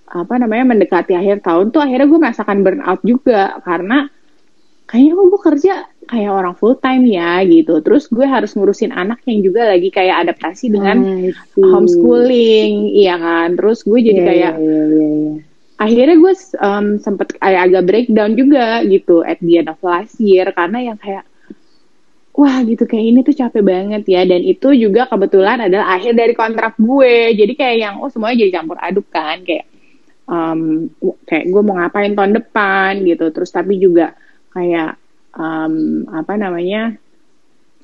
apa 0.04 0.34
namanya 0.36 0.76
mendekati 0.76 1.16
akhir 1.16 1.42
tahun 1.42 1.72
tuh 1.72 1.80
akhirnya 1.80 2.06
gue 2.06 2.20
merasakan 2.20 2.58
burnout 2.60 3.00
juga 3.02 3.56
karena 3.64 4.12
kayaknya 4.84 5.12
gue 5.16 5.40
kerja 5.40 5.74
kayak 6.04 6.30
orang 6.30 6.54
full 6.54 6.76
time 6.76 7.08
ya 7.08 7.40
gitu. 7.48 7.80
Terus 7.80 8.06
gue 8.12 8.26
harus 8.28 8.52
ngurusin 8.52 8.92
anak 8.92 9.24
yang 9.24 9.40
juga 9.40 9.72
lagi 9.72 9.88
kayak 9.88 10.28
adaptasi 10.28 10.68
dengan 10.68 11.28
homeschooling, 11.56 12.92
iya 12.92 13.16
kan. 13.16 13.56
Terus 13.56 13.82
gue 13.82 14.00
jadi 14.04 14.20
yeah, 14.20 14.28
kayak 14.28 14.52
yeah, 14.54 14.54
yeah, 14.60 14.86
yeah, 14.86 15.12
yeah. 15.24 15.36
akhirnya 15.80 16.16
gue 16.20 16.32
um, 16.60 16.86
sempet 17.00 17.28
kayak 17.40 17.60
agak 17.72 17.82
breakdown 17.88 18.32
juga 18.36 18.84
gitu 18.86 19.24
at 19.24 19.40
the 19.40 19.58
end 19.58 19.72
of 19.72 19.80
last 19.82 20.20
year 20.20 20.46
karena 20.54 20.92
yang 20.92 20.98
kayak 21.00 21.26
wah 22.34 22.62
gitu 22.66 22.86
kayak 22.86 23.04
ini 23.14 23.20
tuh 23.22 23.34
capek 23.34 23.62
banget 23.62 24.02
ya 24.10 24.22
dan 24.26 24.42
itu 24.42 24.74
juga 24.74 25.06
kebetulan 25.06 25.70
adalah 25.70 25.98
akhir 25.98 26.18
dari 26.18 26.34
kontrak 26.34 26.74
gue 26.78 27.34
jadi 27.34 27.52
kayak 27.54 27.76
yang 27.78 27.94
oh 28.02 28.10
semuanya 28.10 28.46
jadi 28.46 28.52
campur 28.58 28.78
aduk 28.78 29.06
kan 29.10 29.42
kayak 29.46 29.70
um, 30.28 30.88
kayak 31.24 31.44
gue 31.48 31.62
mau 31.64 31.76
ngapain 31.78 32.12
tahun 32.12 32.32
depan 32.38 33.02
gitu. 33.04 33.30
Terus 33.32 33.50
tapi 33.52 33.80
juga 33.80 34.16
kayak 34.52 34.96
um, 35.36 36.06
apa 36.10 36.34
namanya 36.38 36.94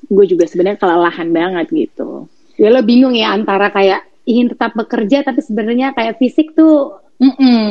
gue 0.07 0.25
juga 0.25 0.49
sebenarnya 0.49 0.81
kelelahan 0.81 1.29
banget 1.29 1.67
gitu. 1.69 2.25
Ya 2.57 2.69
lo 2.73 2.81
bingung 2.83 3.15
ya 3.15 3.33
antara 3.33 3.69
kayak 3.69 4.05
ingin 4.25 4.53
tetap 4.53 4.77
bekerja 4.77 5.25
tapi 5.25 5.41
sebenarnya 5.41 5.97
kayak 5.97 6.21
fisik 6.21 6.53
tuh 6.53 7.01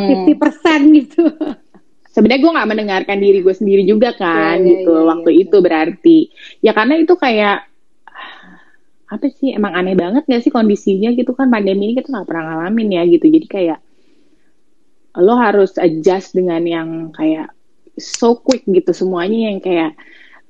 fifty 0.07 0.33
persen 0.39 0.81
gitu. 0.95 1.27
Sebenarnya 2.11 2.43
gue 2.43 2.57
nggak 2.59 2.71
mendengarkan 2.71 3.19
diri 3.23 3.39
gue 3.39 3.55
sendiri 3.55 3.87
juga 3.87 4.11
kan 4.19 4.59
ya, 4.59 4.83
gitu. 4.83 4.91
ya, 4.99 5.03
waktu 5.07 5.31
ya, 5.31 5.39
itu 5.47 5.57
berarti. 5.63 6.19
Ya 6.59 6.73
karena 6.75 6.99
itu 6.99 7.15
kayak 7.15 7.71
apa 9.11 9.27
sih 9.27 9.51
emang 9.55 9.75
aneh 9.75 9.99
banget 9.99 10.23
gak 10.27 10.43
sih 10.43 10.55
kondisinya 10.55 11.11
gitu 11.15 11.35
kan. 11.35 11.51
Pandemi 11.51 11.91
ini 11.91 11.95
kita 11.99 12.11
nggak 12.11 12.27
pernah 12.27 12.45
ngalamin 12.51 12.99
ya 12.99 13.03
gitu. 13.07 13.27
Jadi 13.31 13.47
kayak 13.47 13.79
lo 15.19 15.35
harus 15.35 15.75
adjust 15.81 16.39
dengan 16.39 16.63
yang 16.63 16.89
kayak 17.11 17.51
so 17.99 18.39
quick 18.39 18.63
gitu 18.69 18.95
semuanya 18.95 19.51
yang 19.51 19.59
kayak 19.59 19.99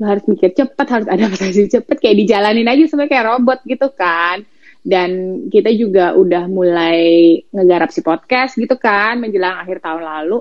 lo 0.01 0.05
harus 0.09 0.25
mikir 0.29 0.53
cepet 0.53 0.87
harus 0.89 1.09
adaptasi 1.09 1.69
cepet 1.69 1.97
kayak 2.01 2.17
dijalanin 2.25 2.69
aja 2.69 2.89
sebenarnya 2.89 3.13
kayak 3.13 3.29
robot 3.37 3.61
gitu 3.65 3.89
kan. 3.93 4.45
Dan 4.81 5.45
kita 5.53 5.69
juga 5.77 6.17
udah 6.17 6.49
mulai 6.49 7.37
ngegarap 7.53 7.93
si 7.93 8.01
podcast 8.01 8.57
gitu 8.57 8.81
kan 8.81 9.21
menjelang 9.21 9.61
akhir 9.61 9.85
tahun 9.85 10.09
lalu. 10.09 10.41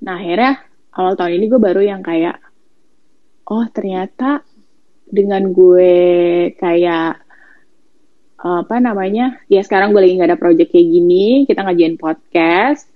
Nah 0.00 0.16
akhirnya 0.16 0.64
awal 0.96 1.12
tahun 1.16 1.36
ini 1.36 1.44
gue 1.52 1.60
baru 1.60 1.80
yang 1.84 2.00
kayak 2.00 2.40
oh 3.52 3.68
ternyata 3.68 4.40
dengan 5.04 5.52
gue 5.52 5.92
kayak 6.56 7.21
apa 8.42 8.82
namanya 8.82 9.38
ya 9.46 9.62
sekarang 9.62 9.94
gue 9.94 10.02
lagi 10.02 10.18
nggak 10.18 10.30
ada 10.34 10.40
project 10.40 10.74
kayak 10.74 10.88
gini 10.90 11.46
kita 11.46 11.62
ngajain 11.62 11.94
podcast 11.94 12.90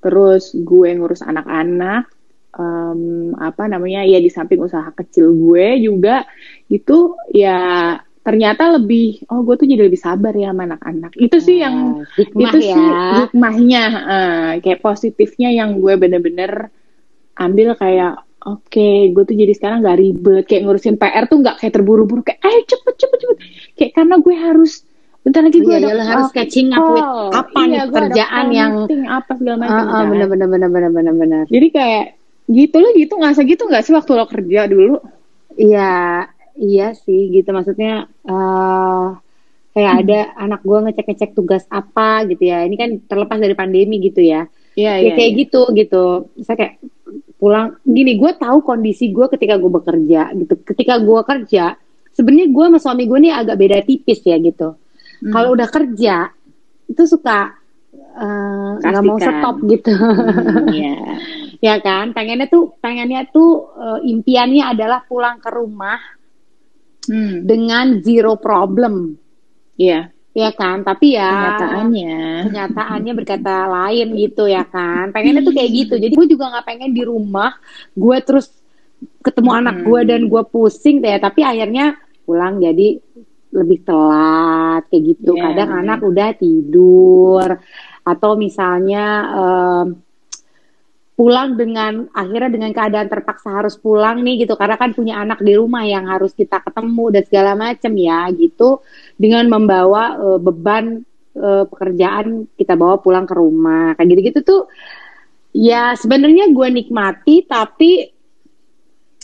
terus 0.00 0.56
gue 0.56 0.88
ngurus 0.96 1.20
anak-anak 1.20 2.08
um, 2.56 3.36
apa 3.36 3.68
namanya 3.68 4.08
ya 4.08 4.16
di 4.16 4.32
samping 4.32 4.64
usaha 4.64 4.88
kecil 4.96 5.36
gue 5.36 5.84
juga 5.84 6.24
itu 6.72 7.12
ya 7.36 7.92
ternyata 8.26 8.74
lebih 8.74 9.22
oh 9.30 9.46
gue 9.46 9.54
tuh 9.54 9.68
jadi 9.70 9.86
lebih 9.86 10.00
sabar 10.02 10.34
ya 10.34 10.50
sama 10.50 10.66
anak-anak 10.66 11.12
itu 11.14 11.38
sih 11.38 11.62
yang 11.62 12.02
hikmah 12.18 12.50
itu 12.50 12.58
ya. 12.58 12.74
sih 12.74 12.88
hikmahnya 13.22 13.84
uh, 14.02 14.52
kayak 14.64 14.82
positifnya 14.82 15.54
yang 15.54 15.78
gue 15.78 15.94
bener-bener 15.94 16.72
ambil 17.38 17.78
kayak 17.78 18.25
oke 18.46 18.70
okay, 18.70 19.10
gue 19.10 19.22
tuh 19.26 19.34
jadi 19.34 19.52
sekarang 19.58 19.82
gak 19.82 19.98
ribet. 19.98 20.44
Kayak 20.46 20.62
ngurusin 20.70 20.96
PR 20.96 21.24
tuh 21.26 21.38
nggak 21.42 21.56
kayak 21.58 21.72
terburu-buru. 21.74 22.22
Kayak 22.22 22.40
eh 22.46 22.62
cepet 22.64 22.94
cepet 22.94 23.18
cepet. 23.18 23.36
Kayak 23.74 23.92
karena 23.98 24.14
gue 24.22 24.34
harus 24.38 24.72
bentar 25.26 25.42
lagi 25.42 25.58
gue 25.58 25.74
oh, 25.74 25.82
iya, 25.82 25.90
ada 25.90 26.04
harus 26.06 26.30
catching 26.30 26.70
up 26.70 26.86
with 26.94 27.10
apa 27.34 27.58
iya, 27.66 27.66
nih 27.66 27.78
kerjaan 27.90 28.46
yang 28.54 28.72
apa 29.10 29.30
segala 29.34 29.56
macam 29.58 29.74
uh, 29.74 29.90
uh, 29.90 30.04
bener 30.06 30.26
bener 30.30 30.46
bener 30.46 30.68
bener 30.70 30.90
bener 30.94 31.14
bener. 31.18 31.42
Jadi 31.50 31.66
kayak 31.74 32.04
gitu 32.46 32.76
lo 32.78 32.88
gitu 32.94 33.12
nggak 33.18 33.34
gitu 33.42 33.62
nggak 33.66 33.82
sih 33.82 33.92
waktu 33.98 34.10
lo 34.14 34.24
kerja 34.30 34.60
dulu? 34.70 34.94
Iya 35.58 35.94
iya 36.54 36.94
sih 36.94 37.34
gitu. 37.34 37.50
Maksudnya 37.50 38.06
uh, 38.22 39.18
kayak 39.74 39.92
hmm. 39.92 40.02
ada 40.06 40.18
anak 40.38 40.60
gue 40.62 40.78
ngecek 40.78 41.06
ngecek 41.10 41.30
tugas 41.34 41.66
apa 41.74 42.22
gitu 42.30 42.46
ya. 42.46 42.62
Ini 42.62 42.76
kan 42.78 42.90
terlepas 43.10 43.42
dari 43.42 43.58
pandemi 43.58 43.98
gitu 43.98 44.22
ya. 44.22 44.46
Iya, 44.78 44.94
ya, 44.94 45.10
iya, 45.10 45.12
kayak 45.18 45.30
iya. 45.34 45.40
gitu 45.42 45.62
gitu. 45.74 46.04
Saya 46.46 46.54
kayak 46.54 46.74
pulang 47.36 47.76
gini 47.84 48.16
gue 48.16 48.32
tahu 48.36 48.64
kondisi 48.64 49.12
gue 49.12 49.26
ketika 49.28 49.60
gue 49.60 49.70
bekerja 49.70 50.32
gitu. 50.32 50.54
Ketika 50.64 50.96
gue 51.00 51.20
kerja 51.24 51.76
sebenarnya 52.16 52.48
gue 52.48 52.64
sama 52.72 52.78
suami 52.80 53.04
gue 53.04 53.18
nih 53.28 53.32
agak 53.32 53.56
beda 53.56 53.78
tipis 53.84 54.20
ya 54.24 54.36
gitu. 54.40 54.76
Hmm. 55.16 55.32
kalau 55.32 55.56
udah 55.56 55.64
kerja 55.72 56.28
itu 56.92 57.02
suka 57.08 57.56
eh, 57.96 58.72
nggak 58.84 59.00
uh, 59.00 59.06
mau 59.06 59.16
stop 59.16 59.56
gitu. 59.64 59.92
Hmm, 59.96 60.68
yeah. 60.72 61.16
ya 61.72 61.74
kan? 61.80 62.12
Pengennya 62.12 62.52
tuh 62.52 62.76
pengennya 62.80 63.24
tuh 63.32 63.72
uh, 63.76 64.00
impiannya 64.04 64.76
adalah 64.76 65.04
pulang 65.08 65.40
ke 65.40 65.48
rumah 65.48 65.96
hmm. 67.08 67.48
dengan 67.48 68.00
zero 68.04 68.36
problem. 68.36 69.16
Iya 69.76 70.15
ya 70.36 70.52
kan 70.52 70.84
tapi 70.84 71.16
ya 71.16 71.32
kenyataannya. 71.32 72.20
kenyataannya 72.52 73.12
berkata 73.16 73.54
lain 73.72 74.08
gitu 74.20 74.44
ya 74.44 74.68
kan. 74.68 75.08
Pengennya 75.08 75.40
tuh 75.40 75.56
kayak 75.56 75.70
gitu. 75.72 75.94
Jadi 75.96 76.12
gue 76.12 76.28
juga 76.28 76.52
nggak 76.52 76.66
pengen 76.68 76.92
di 76.92 77.02
rumah 77.08 77.56
gue 77.96 78.16
terus 78.20 78.52
ketemu 79.24 79.50
hmm. 79.50 79.60
anak 79.64 79.76
gue 79.80 80.00
dan 80.04 80.20
gue 80.28 80.42
pusing 80.52 81.00
ya 81.00 81.16
tapi 81.16 81.40
akhirnya 81.40 81.96
pulang 82.28 82.60
jadi 82.60 83.00
lebih 83.56 83.78
telat 83.88 84.84
kayak 84.92 85.02
gitu. 85.16 85.32
Yeah. 85.32 85.42
kadang 85.56 85.70
anak 85.72 86.04
udah 86.04 86.28
tidur. 86.36 87.48
Atau 88.04 88.36
misalnya 88.36 89.04
um, 89.32 89.86
pulang 91.16 91.56
dengan 91.56 92.12
akhirnya 92.12 92.52
dengan 92.52 92.70
keadaan 92.76 93.08
terpaksa 93.08 93.48
harus 93.48 93.80
pulang 93.80 94.20
nih 94.20 94.44
gitu. 94.44 94.52
Karena 94.54 94.76
kan 94.76 94.92
punya 94.92 95.16
anak 95.16 95.40
di 95.40 95.56
rumah 95.56 95.82
yang 95.88 96.04
harus 96.06 96.36
kita 96.36 96.60
ketemu 96.60 97.04
dan 97.08 97.22
segala 97.24 97.52
macam 97.56 97.92
ya 97.96 98.28
gitu. 98.36 98.84
Dengan 99.16 99.48
membawa 99.48 100.20
uh, 100.20 100.38
beban 100.38 101.00
uh, 101.40 101.64
pekerjaan 101.64 102.52
kita 102.52 102.76
bawa 102.76 103.00
pulang 103.00 103.24
ke 103.24 103.32
rumah. 103.32 103.96
Kayak 103.96 104.08
gitu-gitu 104.12 104.40
tuh 104.44 104.62
ya 105.56 105.96
sebenarnya 105.96 106.52
gue 106.52 106.68
nikmati 106.68 107.48
tapi 107.48 108.12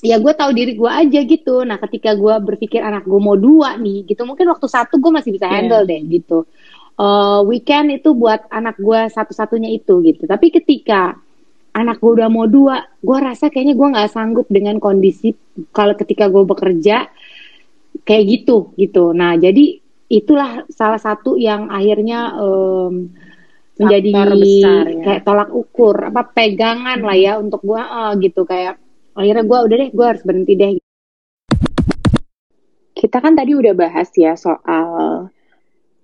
ya 0.00 0.16
gue 0.16 0.33
tahu 0.33 0.50
diri 0.57 0.72
gue 0.72 0.88
aja 0.88 1.20
gitu. 1.28 1.61
Nah 1.68 1.76
ketika 1.76 2.16
gue 2.16 2.35
berpikir 2.40 2.81
anak 2.81 3.05
gue 3.05 3.20
mau 3.20 3.37
dua 3.37 3.76
nih 3.76 4.09
gitu 4.09 4.24
mungkin 4.24 4.48
waktu 4.48 4.64
satu 4.64 4.96
gue 4.96 5.12
masih 5.12 5.37
bisa 5.37 5.44
iya. 5.44 5.61
handle 5.61 5.85
yeah. 5.85 5.90
deh 5.92 6.00
gitu. 6.09 6.38
Uh, 6.96 7.40
weekend 7.44 7.92
itu 7.92 8.16
buat 8.16 8.48
anak 8.48 8.81
gue 8.81 9.00
satu-satunya 9.12 9.76
itu 9.76 10.00
gitu. 10.09 10.24
Tapi 10.24 10.48
ketika 10.48 11.20
anak 11.72 12.04
gue 12.04 12.12
udah 12.20 12.28
mau 12.28 12.44
dua, 12.44 12.85
gue 13.00 13.18
rasa 13.18 13.48
kayaknya 13.48 13.74
gue 13.74 13.88
nggak 13.96 14.12
sanggup 14.12 14.46
dengan 14.52 14.76
kondisi 14.76 15.32
kalau 15.72 15.96
ketika 15.96 16.28
gue 16.28 16.44
bekerja 16.44 17.08
kayak 18.04 18.24
gitu 18.28 18.76
gitu. 18.76 19.16
Nah 19.16 19.37
jadi 19.40 19.80
itulah 20.12 20.68
salah 20.68 21.00
satu 21.00 21.40
yang 21.40 21.72
akhirnya 21.72 22.37
um, 22.37 23.08
menjadi 23.80 24.08
besar, 24.37 24.85
ya. 24.85 25.00
kayak 25.00 25.22
tolak 25.24 25.50
ukur 25.50 25.96
apa 26.12 26.22
pegangan 26.28 27.00
hmm. 27.00 27.08
lah 27.08 27.16
ya 27.16 27.32
untuk 27.40 27.64
gue 27.64 27.80
uh, 27.80 28.12
gitu 28.20 28.44
kayak 28.44 28.76
akhirnya 29.16 29.44
gue 29.48 29.58
udah 29.64 29.76
deh 29.80 29.90
gue 29.90 30.06
harus 30.06 30.22
berhenti 30.24 30.52
deh. 30.54 30.70
Kita 32.92 33.18
kan 33.18 33.32
tadi 33.32 33.56
udah 33.56 33.72
bahas 33.72 34.12
ya 34.14 34.37
soal 34.37 35.32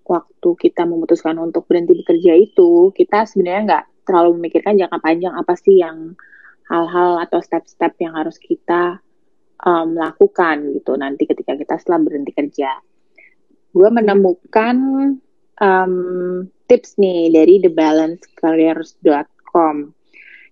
waktu 0.08 0.48
kita 0.56 0.88
memutuskan 0.88 1.36
untuk 1.36 1.68
berhenti 1.68 1.92
bekerja 1.92 2.32
itu 2.32 2.90
kita 2.96 3.28
sebenarnya 3.28 3.62
nggak 3.68 3.84
terlalu 4.08 4.40
memikirkan 4.40 4.80
jangka 4.80 5.04
panjang 5.04 5.36
apa 5.36 5.52
sih 5.60 5.84
yang 5.84 6.16
hal-hal 6.72 7.20
atau 7.20 7.44
step-step 7.44 7.92
yang 8.00 8.16
harus 8.16 8.40
kita 8.40 9.04
um, 9.64 9.96
lakukan 9.96 10.72
gitu 10.72 10.96
nanti 10.96 11.26
ketika 11.28 11.56
kita 11.60 11.76
setelah 11.76 12.00
berhenti 12.08 12.32
kerja. 12.32 12.80
Gue 13.72 13.90
menemukan 13.92 14.76
um, 15.60 15.94
tips 16.64 16.96
nih 16.96 17.30
dari 17.32 17.60
thebalancecareers.com. 17.60 19.92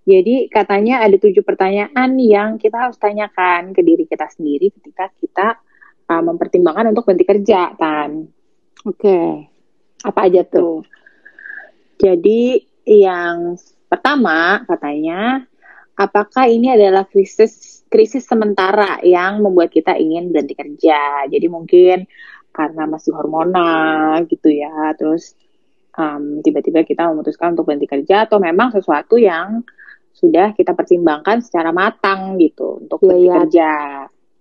Jadi 0.07 0.47
katanya 0.47 1.03
ada 1.03 1.19
tujuh 1.19 1.42
pertanyaan 1.42 2.14
yang 2.23 2.62
kita 2.62 2.79
harus 2.79 2.95
tanyakan 2.95 3.75
ke 3.75 3.83
diri 3.83 4.07
kita 4.07 4.31
sendiri 4.31 4.71
ketika 4.71 5.11
kita 5.19 5.59
uh, 6.07 6.23
mempertimbangkan 6.23 6.95
untuk 6.95 7.11
berhenti 7.11 7.27
kerja, 7.27 7.75
kan? 7.75 8.31
Oke. 8.87 9.03
Okay. 9.03 9.51
Apa 10.07 10.31
aja 10.31 10.47
tuh? 10.47 10.87
Jadi 11.99 12.62
yang 12.87 13.59
pertama 13.90 14.62
katanya 14.64 15.42
apakah 15.99 16.46
ini 16.46 16.70
adalah 16.70 17.03
krisis 17.09 17.83
krisis 17.90 18.27
sementara 18.27 19.01
yang 19.03 19.42
membuat 19.42 19.72
kita 19.75 19.96
ingin 19.96 20.31
berhenti 20.31 20.55
kerja. 20.55 21.27
Jadi 21.27 21.46
mungkin 21.51 22.07
karena 22.55 22.85
masih 22.87 23.12
hormonal 23.16 24.22
gitu 24.31 24.49
ya. 24.53 24.94
Terus 24.94 25.35
um, 25.96 26.40
tiba-tiba 26.44 26.85
kita 26.85 27.09
memutuskan 27.11 27.57
untuk 27.57 27.68
berhenti 27.68 27.88
kerja 27.88 28.29
atau 28.29 28.38
memang 28.38 28.70
sesuatu 28.70 29.16
yang 29.16 29.64
sudah 30.16 30.57
kita 30.57 30.72
pertimbangkan 30.72 31.44
secara 31.44 31.77
matang 31.77 32.40
gitu 32.40 32.87
untuk 32.87 33.05
ya, 33.05 33.07
berhenti 33.09 33.29
ya. 33.29 33.35
kerja. 33.42 33.72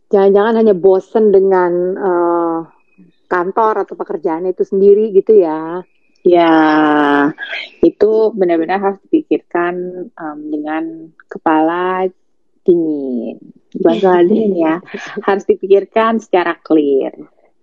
Jangan-jangan 0.06 0.54
hanya 0.64 0.76
bosen 0.78 1.34
dengan 1.34 1.72
uh, 1.98 2.60
kantor 3.28 3.84
atau 3.84 3.96
pekerjaan 3.98 4.48
itu 4.48 4.64
sendiri 4.64 5.12
gitu 5.12 5.36
ya. 5.36 5.82
Ya, 6.26 6.58
itu 7.86 8.34
benar-benar 8.34 8.82
harus 8.82 9.00
dipikirkan 9.06 10.10
um, 10.18 10.40
dengan 10.50 11.14
kepala 11.30 12.10
dingin. 12.66 13.38
Bukan 13.78 14.26
dingin 14.30 14.58
ya, 14.58 14.76
harus 15.22 15.46
dipikirkan 15.46 16.18
secara 16.18 16.58
clear. 16.66 17.14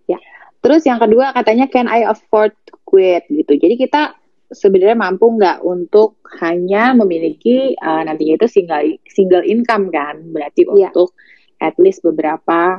Ya. 0.07 0.23
Terus 0.63 0.87
yang 0.87 1.03
kedua 1.03 1.35
katanya 1.35 1.67
can 1.67 1.91
I 1.91 2.07
afford 2.07 2.55
to 2.71 2.79
quit 2.87 3.27
gitu. 3.27 3.59
Jadi 3.59 3.75
kita 3.75 4.15
sebenarnya 4.55 4.95
mampu 4.95 5.27
nggak 5.27 5.59
untuk 5.67 6.23
hanya 6.39 6.95
memiliki 6.95 7.75
uh, 7.83 8.07
nantinya 8.07 8.39
itu 8.39 8.47
single 8.47 8.95
single 9.11 9.43
income 9.43 9.91
kan, 9.91 10.23
berarti 10.31 10.71
yeah. 10.71 10.87
untuk 10.87 11.19
at 11.59 11.75
least 11.83 12.07
beberapa 12.07 12.79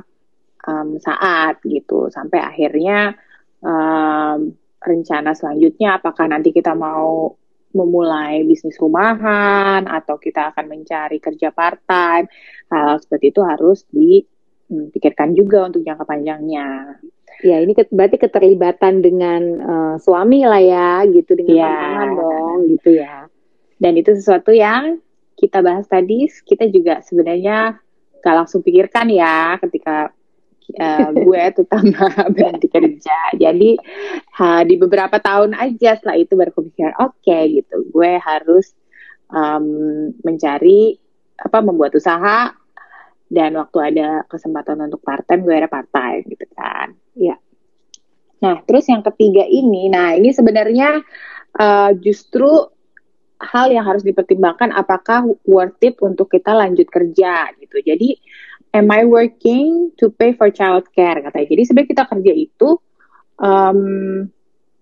um, 0.63 0.95
saat 0.95 1.59
gitu 1.67 2.07
sampai 2.07 2.39
akhirnya 2.39 3.19
um, 3.59 4.55
rencana 4.83 5.31
selanjutnya 5.33 5.97
apakah 5.97 6.27
nanti 6.27 6.51
kita 6.51 6.75
mau 6.75 7.33
memulai 7.73 8.45
bisnis 8.45 8.77
rumahan 8.77 9.89
atau 9.89 10.21
kita 10.21 10.53
akan 10.53 10.65
mencari 10.69 11.17
kerja 11.17 11.49
part 11.49 11.81
time 11.89 12.29
hal, 12.69 13.01
seperti 13.01 13.33
itu 13.33 13.41
harus 13.41 13.81
dipikirkan 13.89 15.33
juga 15.33 15.67
untuk 15.67 15.81
jangka 15.81 16.05
panjangnya. 16.05 17.01
Ya 17.41 17.59
ini 17.59 17.73
berarti 17.73 18.21
keterlibatan 18.21 19.01
dengan 19.01 19.41
uh, 19.59 19.95
suami 19.97 20.45
lah 20.45 20.61
ya 20.61 20.91
gitu 21.09 21.33
dengan 21.33 21.57
ya. 21.57 21.65
pasangan 21.65 22.09
dong 22.13 22.57
gitu 22.77 22.89
ya. 23.01 23.15
Dan 23.81 23.93
itu 23.97 24.13
sesuatu 24.13 24.53
yang 24.53 25.01
kita 25.33 25.59
bahas 25.65 25.89
tadi 25.89 26.29
kita 26.45 26.69
juga 26.69 27.01
sebenarnya 27.01 27.81
gak 28.23 28.35
langsung 28.37 28.63
pikirkan 28.63 29.11
ya 29.11 29.59
ketika 29.59 30.13
uh, 30.79 31.09
gue 31.11 31.43
terutama 31.55 32.07
berhenti 32.31 32.67
kerja. 32.69 33.35
Jadi 33.35 33.75
uh, 34.39 34.61
di 34.63 34.75
beberapa 34.79 35.19
tahun 35.19 35.57
aja 35.57 35.99
setelah 35.99 36.17
itu 36.17 36.33
baru 36.33 36.51
kepikir 36.55 36.93
oke 36.99 37.19
okay, 37.21 37.61
gitu, 37.61 37.83
gue 37.91 38.11
harus 38.19 38.71
um, 39.29 40.09
mencari 40.21 40.97
apa 41.39 41.59
membuat 41.59 41.97
usaha 41.97 42.53
dan 43.33 43.51
waktu 43.57 43.77
ada 43.81 44.29
kesempatan 44.29 44.85
untuk 44.85 45.01
part 45.01 45.25
time 45.25 45.41
gue 45.41 45.55
ada 45.57 45.69
part 45.71 45.89
time 45.89 46.23
gitu 46.29 46.45
kan. 46.53 46.93
Ya. 47.17 47.35
Nah 48.43 48.61
terus 48.63 48.85
yang 48.87 49.01
ketiga 49.01 49.47
ini, 49.47 49.89
nah 49.89 50.13
ini 50.13 50.29
sebenarnya 50.29 51.01
uh, 51.57 51.91
justru 51.97 52.69
hal 53.43 53.75
yang 53.75 53.83
harus 53.83 54.07
dipertimbangkan 54.07 54.71
apakah 54.71 55.27
worth 55.43 55.81
it 55.83 55.99
untuk 55.99 56.31
kita 56.31 56.55
lanjut 56.55 56.87
kerja 56.87 57.51
gitu. 57.59 57.77
Jadi 57.83 58.15
am 58.73 58.89
I 58.89 59.05
working 59.05 59.93
to 60.01 60.09
pay 60.09 60.33
for 60.33 60.49
childcare 60.49 61.21
katanya. 61.21 61.47
Jadi 61.53 61.61
sebenarnya 61.69 61.91
kita 61.93 62.03
kerja 62.09 62.33
itu 62.33 62.69
um, 63.37 63.79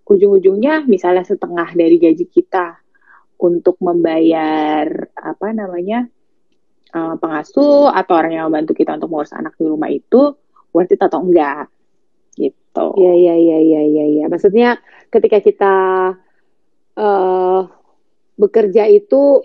ujung-ujungnya 0.08 0.88
misalnya 0.88 1.22
setengah 1.22 1.76
dari 1.76 2.00
gaji 2.00 2.26
kita 2.26 2.80
untuk 3.38 3.76
membayar 3.84 4.88
apa 5.12 5.46
namanya 5.52 6.08
uh, 6.96 7.14
pengasuh 7.20 7.92
atau 7.92 8.12
orang 8.16 8.32
yang 8.32 8.44
membantu 8.48 8.72
kita 8.72 8.96
untuk 8.96 9.12
mengurus 9.12 9.36
anak 9.36 9.52
di 9.60 9.66
rumah 9.68 9.92
itu 9.92 10.36
worth 10.72 10.94
it 10.94 11.00
atau 11.00 11.20
enggak 11.20 11.68
gitu. 12.38 12.86
Iya 12.96 13.12
iya 13.12 13.34
iya 13.36 13.58
iya 13.60 13.82
iya. 13.84 14.04
Ya. 14.24 14.24
Maksudnya 14.32 14.80
ketika 15.12 15.44
kita 15.44 15.74
uh, 16.96 17.60
bekerja 18.40 18.88
itu 18.88 19.44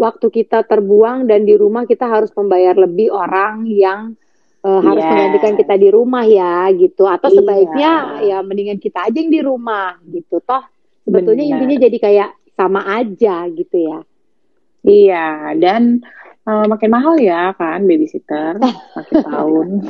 waktu 0.00 0.32
kita 0.32 0.64
terbuang 0.64 1.28
dan 1.28 1.44
di 1.44 1.52
rumah 1.60 1.84
kita 1.84 2.08
harus 2.08 2.32
membayar 2.32 2.72
lebih 2.72 3.12
orang 3.12 3.68
yang 3.68 4.16
uh, 4.64 4.80
harus 4.80 5.04
yeah. 5.04 5.12
menggantikan 5.12 5.54
kita 5.60 5.74
di 5.76 5.88
rumah 5.92 6.24
ya 6.24 6.72
gitu 6.72 7.04
atau 7.04 7.28
iya. 7.28 7.36
sebaiknya 7.36 7.92
yeah. 8.24 8.40
ya 8.40 8.46
mendingan 8.46 8.80
kita 8.80 9.04
aja 9.04 9.18
yang 9.20 9.28
di 9.28 9.44
rumah 9.44 10.00
gitu 10.08 10.40
toh 10.40 10.64
sebetulnya 11.04 11.44
Bener. 11.44 11.52
intinya 11.60 11.76
jadi 11.84 11.98
kayak 12.00 12.30
sama 12.56 12.80
aja 12.96 13.44
gitu 13.52 13.76
ya 13.76 13.98
iya 14.88 15.28
dan 15.60 16.00
uh, 16.48 16.64
makin 16.64 16.88
mahal 16.88 17.20
ya 17.20 17.52
kan 17.60 17.84
babysitter 17.84 18.56
makin 18.96 19.14
tahun 19.28 19.68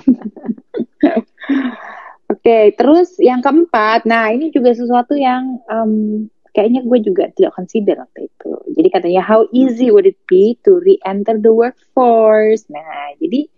Oke, 2.30 2.46
okay, 2.46 2.64
terus 2.78 3.18
yang 3.18 3.42
keempat, 3.42 4.06
nah 4.06 4.30
ini 4.30 4.54
juga 4.54 4.70
sesuatu 4.70 5.18
yang 5.18 5.58
um, 5.66 6.30
kayaknya 6.60 6.84
gue 6.84 6.98
juga 7.00 7.24
tidak 7.32 7.56
consider 7.56 7.96
waktu 8.04 8.28
itu. 8.28 8.52
Jadi 8.76 8.88
katanya 8.92 9.24
how 9.24 9.48
easy 9.56 9.88
would 9.88 10.04
it 10.04 10.20
be 10.28 10.60
to 10.60 10.76
re-enter 10.84 11.40
the 11.40 11.48
workforce? 11.48 12.68
Nah, 12.68 13.16
jadi 13.16 13.48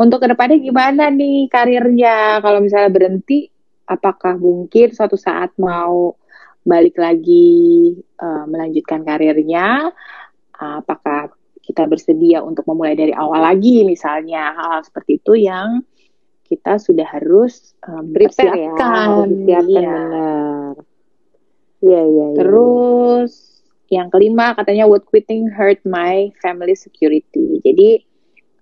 untuk 0.00 0.24
ke 0.24 0.32
depannya 0.32 0.56
gimana 0.64 1.12
nih 1.12 1.52
karirnya? 1.52 2.40
Kalau 2.40 2.64
misalnya 2.64 2.88
berhenti, 2.88 3.52
apakah 3.84 4.40
mungkin 4.40 4.96
suatu 4.96 5.20
saat 5.20 5.52
mau 5.60 6.16
balik 6.64 6.96
lagi 6.96 8.00
uh, 8.16 8.48
melanjutkan 8.48 9.04
karirnya? 9.04 9.92
apakah 10.58 11.30
kita 11.62 11.86
bersedia 11.86 12.42
untuk 12.42 12.66
memulai 12.66 12.98
dari 12.98 13.14
awal 13.14 13.44
lagi 13.44 13.86
misalnya 13.86 14.56
hal, 14.56 14.80
-hal 14.80 14.80
seperti 14.82 15.22
itu 15.22 15.46
yang 15.46 15.84
kita 16.48 16.80
sudah 16.80 17.04
harus 17.04 17.76
um, 17.84 18.08
prepare 18.08 18.56
ya, 18.56 18.72
siapkan 18.72 19.28
ya. 19.44 19.60
benar. 19.60 20.72
Iya, 21.78 22.02
iya, 22.02 22.26
iya. 22.34 22.38
Terus 22.42 23.32
yang 23.88 24.12
kelima 24.12 24.52
katanya 24.52 24.84
would 24.84 25.06
quitting 25.08 25.48
hurt 25.48 25.80
my 25.86 26.28
family 26.44 26.76
security. 26.76 27.62
Jadi 27.64 28.04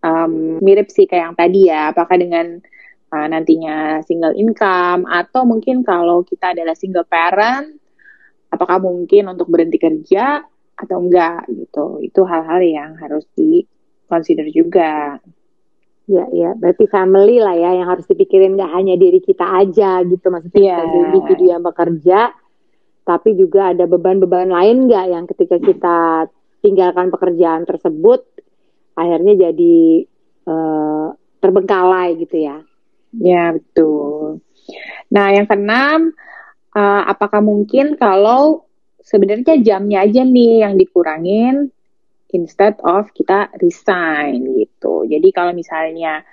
um, 0.05 0.63
mirip 0.63 0.93
sih 0.93 1.09
kayak 1.09 1.33
yang 1.33 1.37
tadi 1.37 1.61
ya. 1.73 1.91
Apakah 1.97 2.17
dengan 2.21 2.61
uh, 3.11 3.27
nantinya 3.27 4.05
single 4.05 4.37
income 4.37 5.09
atau 5.09 5.49
mungkin 5.49 5.83
kalau 5.83 6.23
kita 6.23 6.53
adalah 6.53 6.77
single 6.77 7.09
parent, 7.09 7.81
apakah 8.53 8.79
mungkin 8.79 9.33
untuk 9.33 9.49
berhenti 9.49 9.81
kerja 9.81 10.45
atau 10.77 10.97
enggak 11.01 11.49
gitu. 11.49 12.05
Itu 12.05 12.29
hal-hal 12.29 12.61
yang 12.63 12.91
harus 13.01 13.25
di 13.33 13.65
consider 14.07 14.47
juga. 14.53 15.19
Ya, 16.07 16.23
ya, 16.31 16.55
berarti 16.55 16.87
family 16.87 17.43
lah 17.43 17.59
ya 17.59 17.83
yang 17.83 17.91
harus 17.91 18.07
dipikirin 18.07 18.55
nggak 18.55 18.71
hanya 18.79 18.95
diri 18.95 19.19
kita 19.19 19.43
aja 19.43 20.07
gitu 20.07 20.31
maksudnya 20.31 20.63
yeah. 20.63 20.79
sebagai 20.79 21.03
individu 21.03 21.45
yang 21.51 21.63
bekerja, 21.67 22.31
tapi 23.07 23.39
juga 23.39 23.71
ada 23.71 23.87
beban-beban 23.87 24.51
lain 24.51 24.91
nggak 24.91 25.07
yang 25.07 25.25
ketika 25.31 25.57
kita 25.63 25.99
tinggalkan 26.59 27.15
pekerjaan 27.15 27.63
tersebut 27.63 28.27
akhirnya 28.99 29.49
jadi 29.49 29.79
uh, 30.51 31.15
terbengkalai 31.39 32.19
gitu 32.19 32.37
ya. 32.43 32.59
Ya 33.15 33.55
betul. 33.55 34.43
Nah 35.15 35.27
yang 35.31 35.47
keenam, 35.47 36.11
uh, 36.75 37.03
apakah 37.07 37.39
mungkin 37.39 37.95
kalau 37.95 38.67
sebenarnya 39.07 39.63
jamnya 39.63 40.03
aja 40.03 40.27
nih 40.27 40.67
yang 40.67 40.75
dikurangin 40.75 41.71
instead 42.35 42.75
of 42.83 43.07
kita 43.15 43.53
resign 43.63 44.59
gitu. 44.59 45.07
Jadi 45.07 45.29
kalau 45.31 45.55
misalnya 45.55 46.27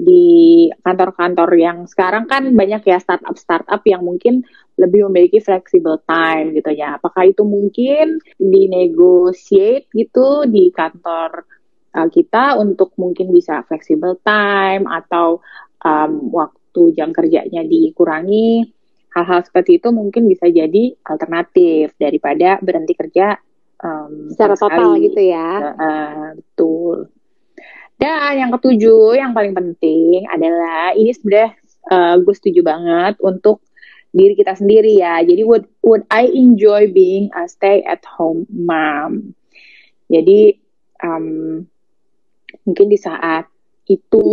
di 0.00 0.64
kantor-kantor 0.80 1.50
yang 1.60 1.78
sekarang 1.84 2.24
kan 2.24 2.48
banyak 2.56 2.80
ya 2.88 2.96
startup-startup 3.02 3.84
yang 3.84 4.00
mungkin 4.00 4.46
lebih 4.80 5.06
memiliki 5.12 5.44
flexible 5.44 6.00
time 6.08 6.56
gitu 6.56 6.72
ya. 6.72 6.96
Apakah 6.96 7.28
itu 7.28 7.44
mungkin 7.44 8.16
dinegosiate 8.40 9.92
gitu 9.92 10.48
di 10.48 10.72
kantor 10.72 11.44
uh, 11.92 12.08
kita 12.08 12.56
untuk 12.56 12.96
mungkin 12.96 13.28
bisa 13.30 13.60
flexible 13.68 14.16
time 14.24 14.88
atau 14.88 15.44
um, 15.84 16.32
waktu 16.32 16.96
jam 16.96 17.12
kerjanya 17.12 17.60
dikurangi. 17.60 18.72
Hal-hal 19.10 19.42
seperti 19.42 19.82
itu 19.82 19.90
mungkin 19.90 20.30
bisa 20.30 20.46
jadi 20.46 20.94
alternatif 21.02 21.92
daripada 21.98 22.62
berhenti 22.62 22.94
kerja 22.94 23.36
um, 23.82 24.30
secara 24.32 24.54
total 24.54 24.96
sekali. 24.96 25.04
gitu 25.10 25.20
ya. 25.28 25.50
Uh, 25.76 26.28
betul. 26.38 26.96
Dan 28.00 28.32
yang 28.40 28.50
ketujuh, 28.56 29.12
yang 29.12 29.36
paling 29.36 29.52
penting 29.52 30.24
adalah 30.24 30.96
ini 30.96 31.12
sebenarnya 31.12 31.52
uh, 31.92 32.14
gue 32.16 32.32
setuju 32.32 32.64
banget 32.64 33.20
untuk 33.20 33.60
diri 34.10 34.34
kita 34.34 34.58
sendiri 34.58 34.98
ya. 34.98 35.22
Jadi 35.22 35.42
would 35.46 35.66
would 35.86 36.04
I 36.10 36.26
enjoy 36.30 36.90
being 36.90 37.30
a 37.34 37.46
stay 37.46 37.82
at 37.86 38.02
home 38.06 38.46
mom? 38.50 39.34
Jadi 40.10 40.58
um, 41.02 41.62
mungkin 42.66 42.86
di 42.90 42.98
saat 42.98 43.46
itu 43.90 44.26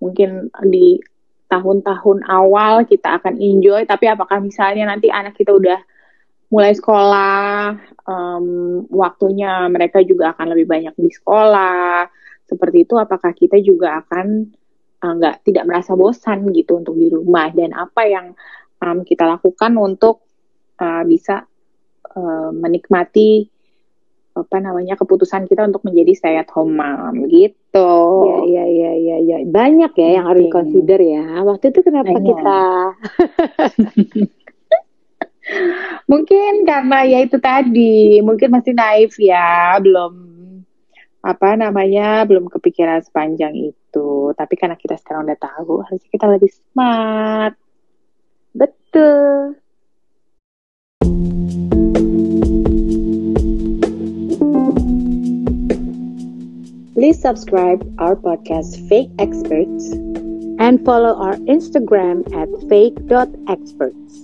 mungkin 0.00 0.52
di 0.68 1.00
tahun-tahun 1.48 2.24
awal 2.28 2.88
kita 2.88 3.20
akan 3.20 3.36
enjoy 3.36 3.84
tapi 3.84 4.08
apakah 4.08 4.40
misalnya 4.40 4.88
nanti 4.88 5.12
anak 5.12 5.36
kita 5.36 5.52
udah 5.52 5.80
mulai 6.52 6.72
sekolah 6.76 7.76
um, 8.04 8.46
waktunya 8.92 9.68
mereka 9.68 10.04
juga 10.04 10.36
akan 10.36 10.56
lebih 10.56 10.68
banyak 10.68 10.94
di 10.96 11.08
sekolah 11.12 12.08
seperti 12.48 12.84
itu 12.84 13.00
apakah 13.00 13.32
kita 13.32 13.56
juga 13.60 14.04
akan 14.04 14.52
uh, 15.00 15.12
nggak 15.16 15.36
uh, 15.40 15.42
tidak 15.44 15.64
merasa 15.64 15.96
bosan 15.96 16.48
gitu 16.52 16.80
untuk 16.80 16.96
di 16.96 17.08
rumah 17.08 17.48
dan 17.52 17.72
apa 17.72 18.04
yang 18.04 18.26
um, 18.82 19.06
kita 19.06 19.24
lakukan 19.24 19.72
untuk 19.78 20.26
uh, 20.82 21.06
bisa 21.06 21.46
uh, 22.18 22.50
menikmati 22.50 23.46
apa 24.32 24.64
namanya 24.64 24.96
keputusan 24.96 25.44
kita 25.44 25.68
untuk 25.68 25.84
menjadi 25.84 26.12
stay 26.16 26.36
at 26.40 26.48
home 26.50 26.72
mom 26.74 27.28
gitu. 27.28 27.92
Iya 28.48 28.64
iya 28.64 28.92
iya 28.96 29.16
iya 29.20 29.36
ya. 29.44 29.46
banyak 29.46 29.92
ya 29.92 30.08
yang 30.20 30.24
harus 30.24 30.48
consider 30.48 30.98
ya. 30.98 31.44
Waktu 31.44 31.68
itu 31.68 31.80
kenapa 31.84 32.16
Banyak. 32.16 32.24
kita 32.24 32.62
Mungkin 36.10 36.64
karena 36.64 36.98
ya 37.04 37.18
itu 37.24 37.36
tadi, 37.42 38.22
mungkin 38.22 38.48
masih 38.54 38.72
naif 38.78 39.18
ya, 39.18 39.76
belum 39.82 40.12
apa 41.22 41.54
namanya, 41.54 42.26
belum 42.26 42.50
kepikiran 42.50 43.02
sepanjang 43.02 43.54
itu. 43.54 44.32
Tapi 44.34 44.54
karena 44.58 44.78
kita 44.78 44.98
sekarang 44.98 45.26
udah 45.26 45.38
tahu, 45.38 45.82
harusnya 45.86 46.10
kita 46.10 46.26
lebih 46.30 46.50
smart. 46.50 47.58
Please 48.92 49.56
subscribe 57.20 57.80
our 57.98 58.16
podcast 58.16 58.86
Fake 58.90 59.08
Experts 59.18 59.92
And 60.60 60.84
follow 60.84 61.16
our 61.16 61.36
Instagram 61.48 62.20
at 62.36 62.48
fake.experts. 62.68 64.21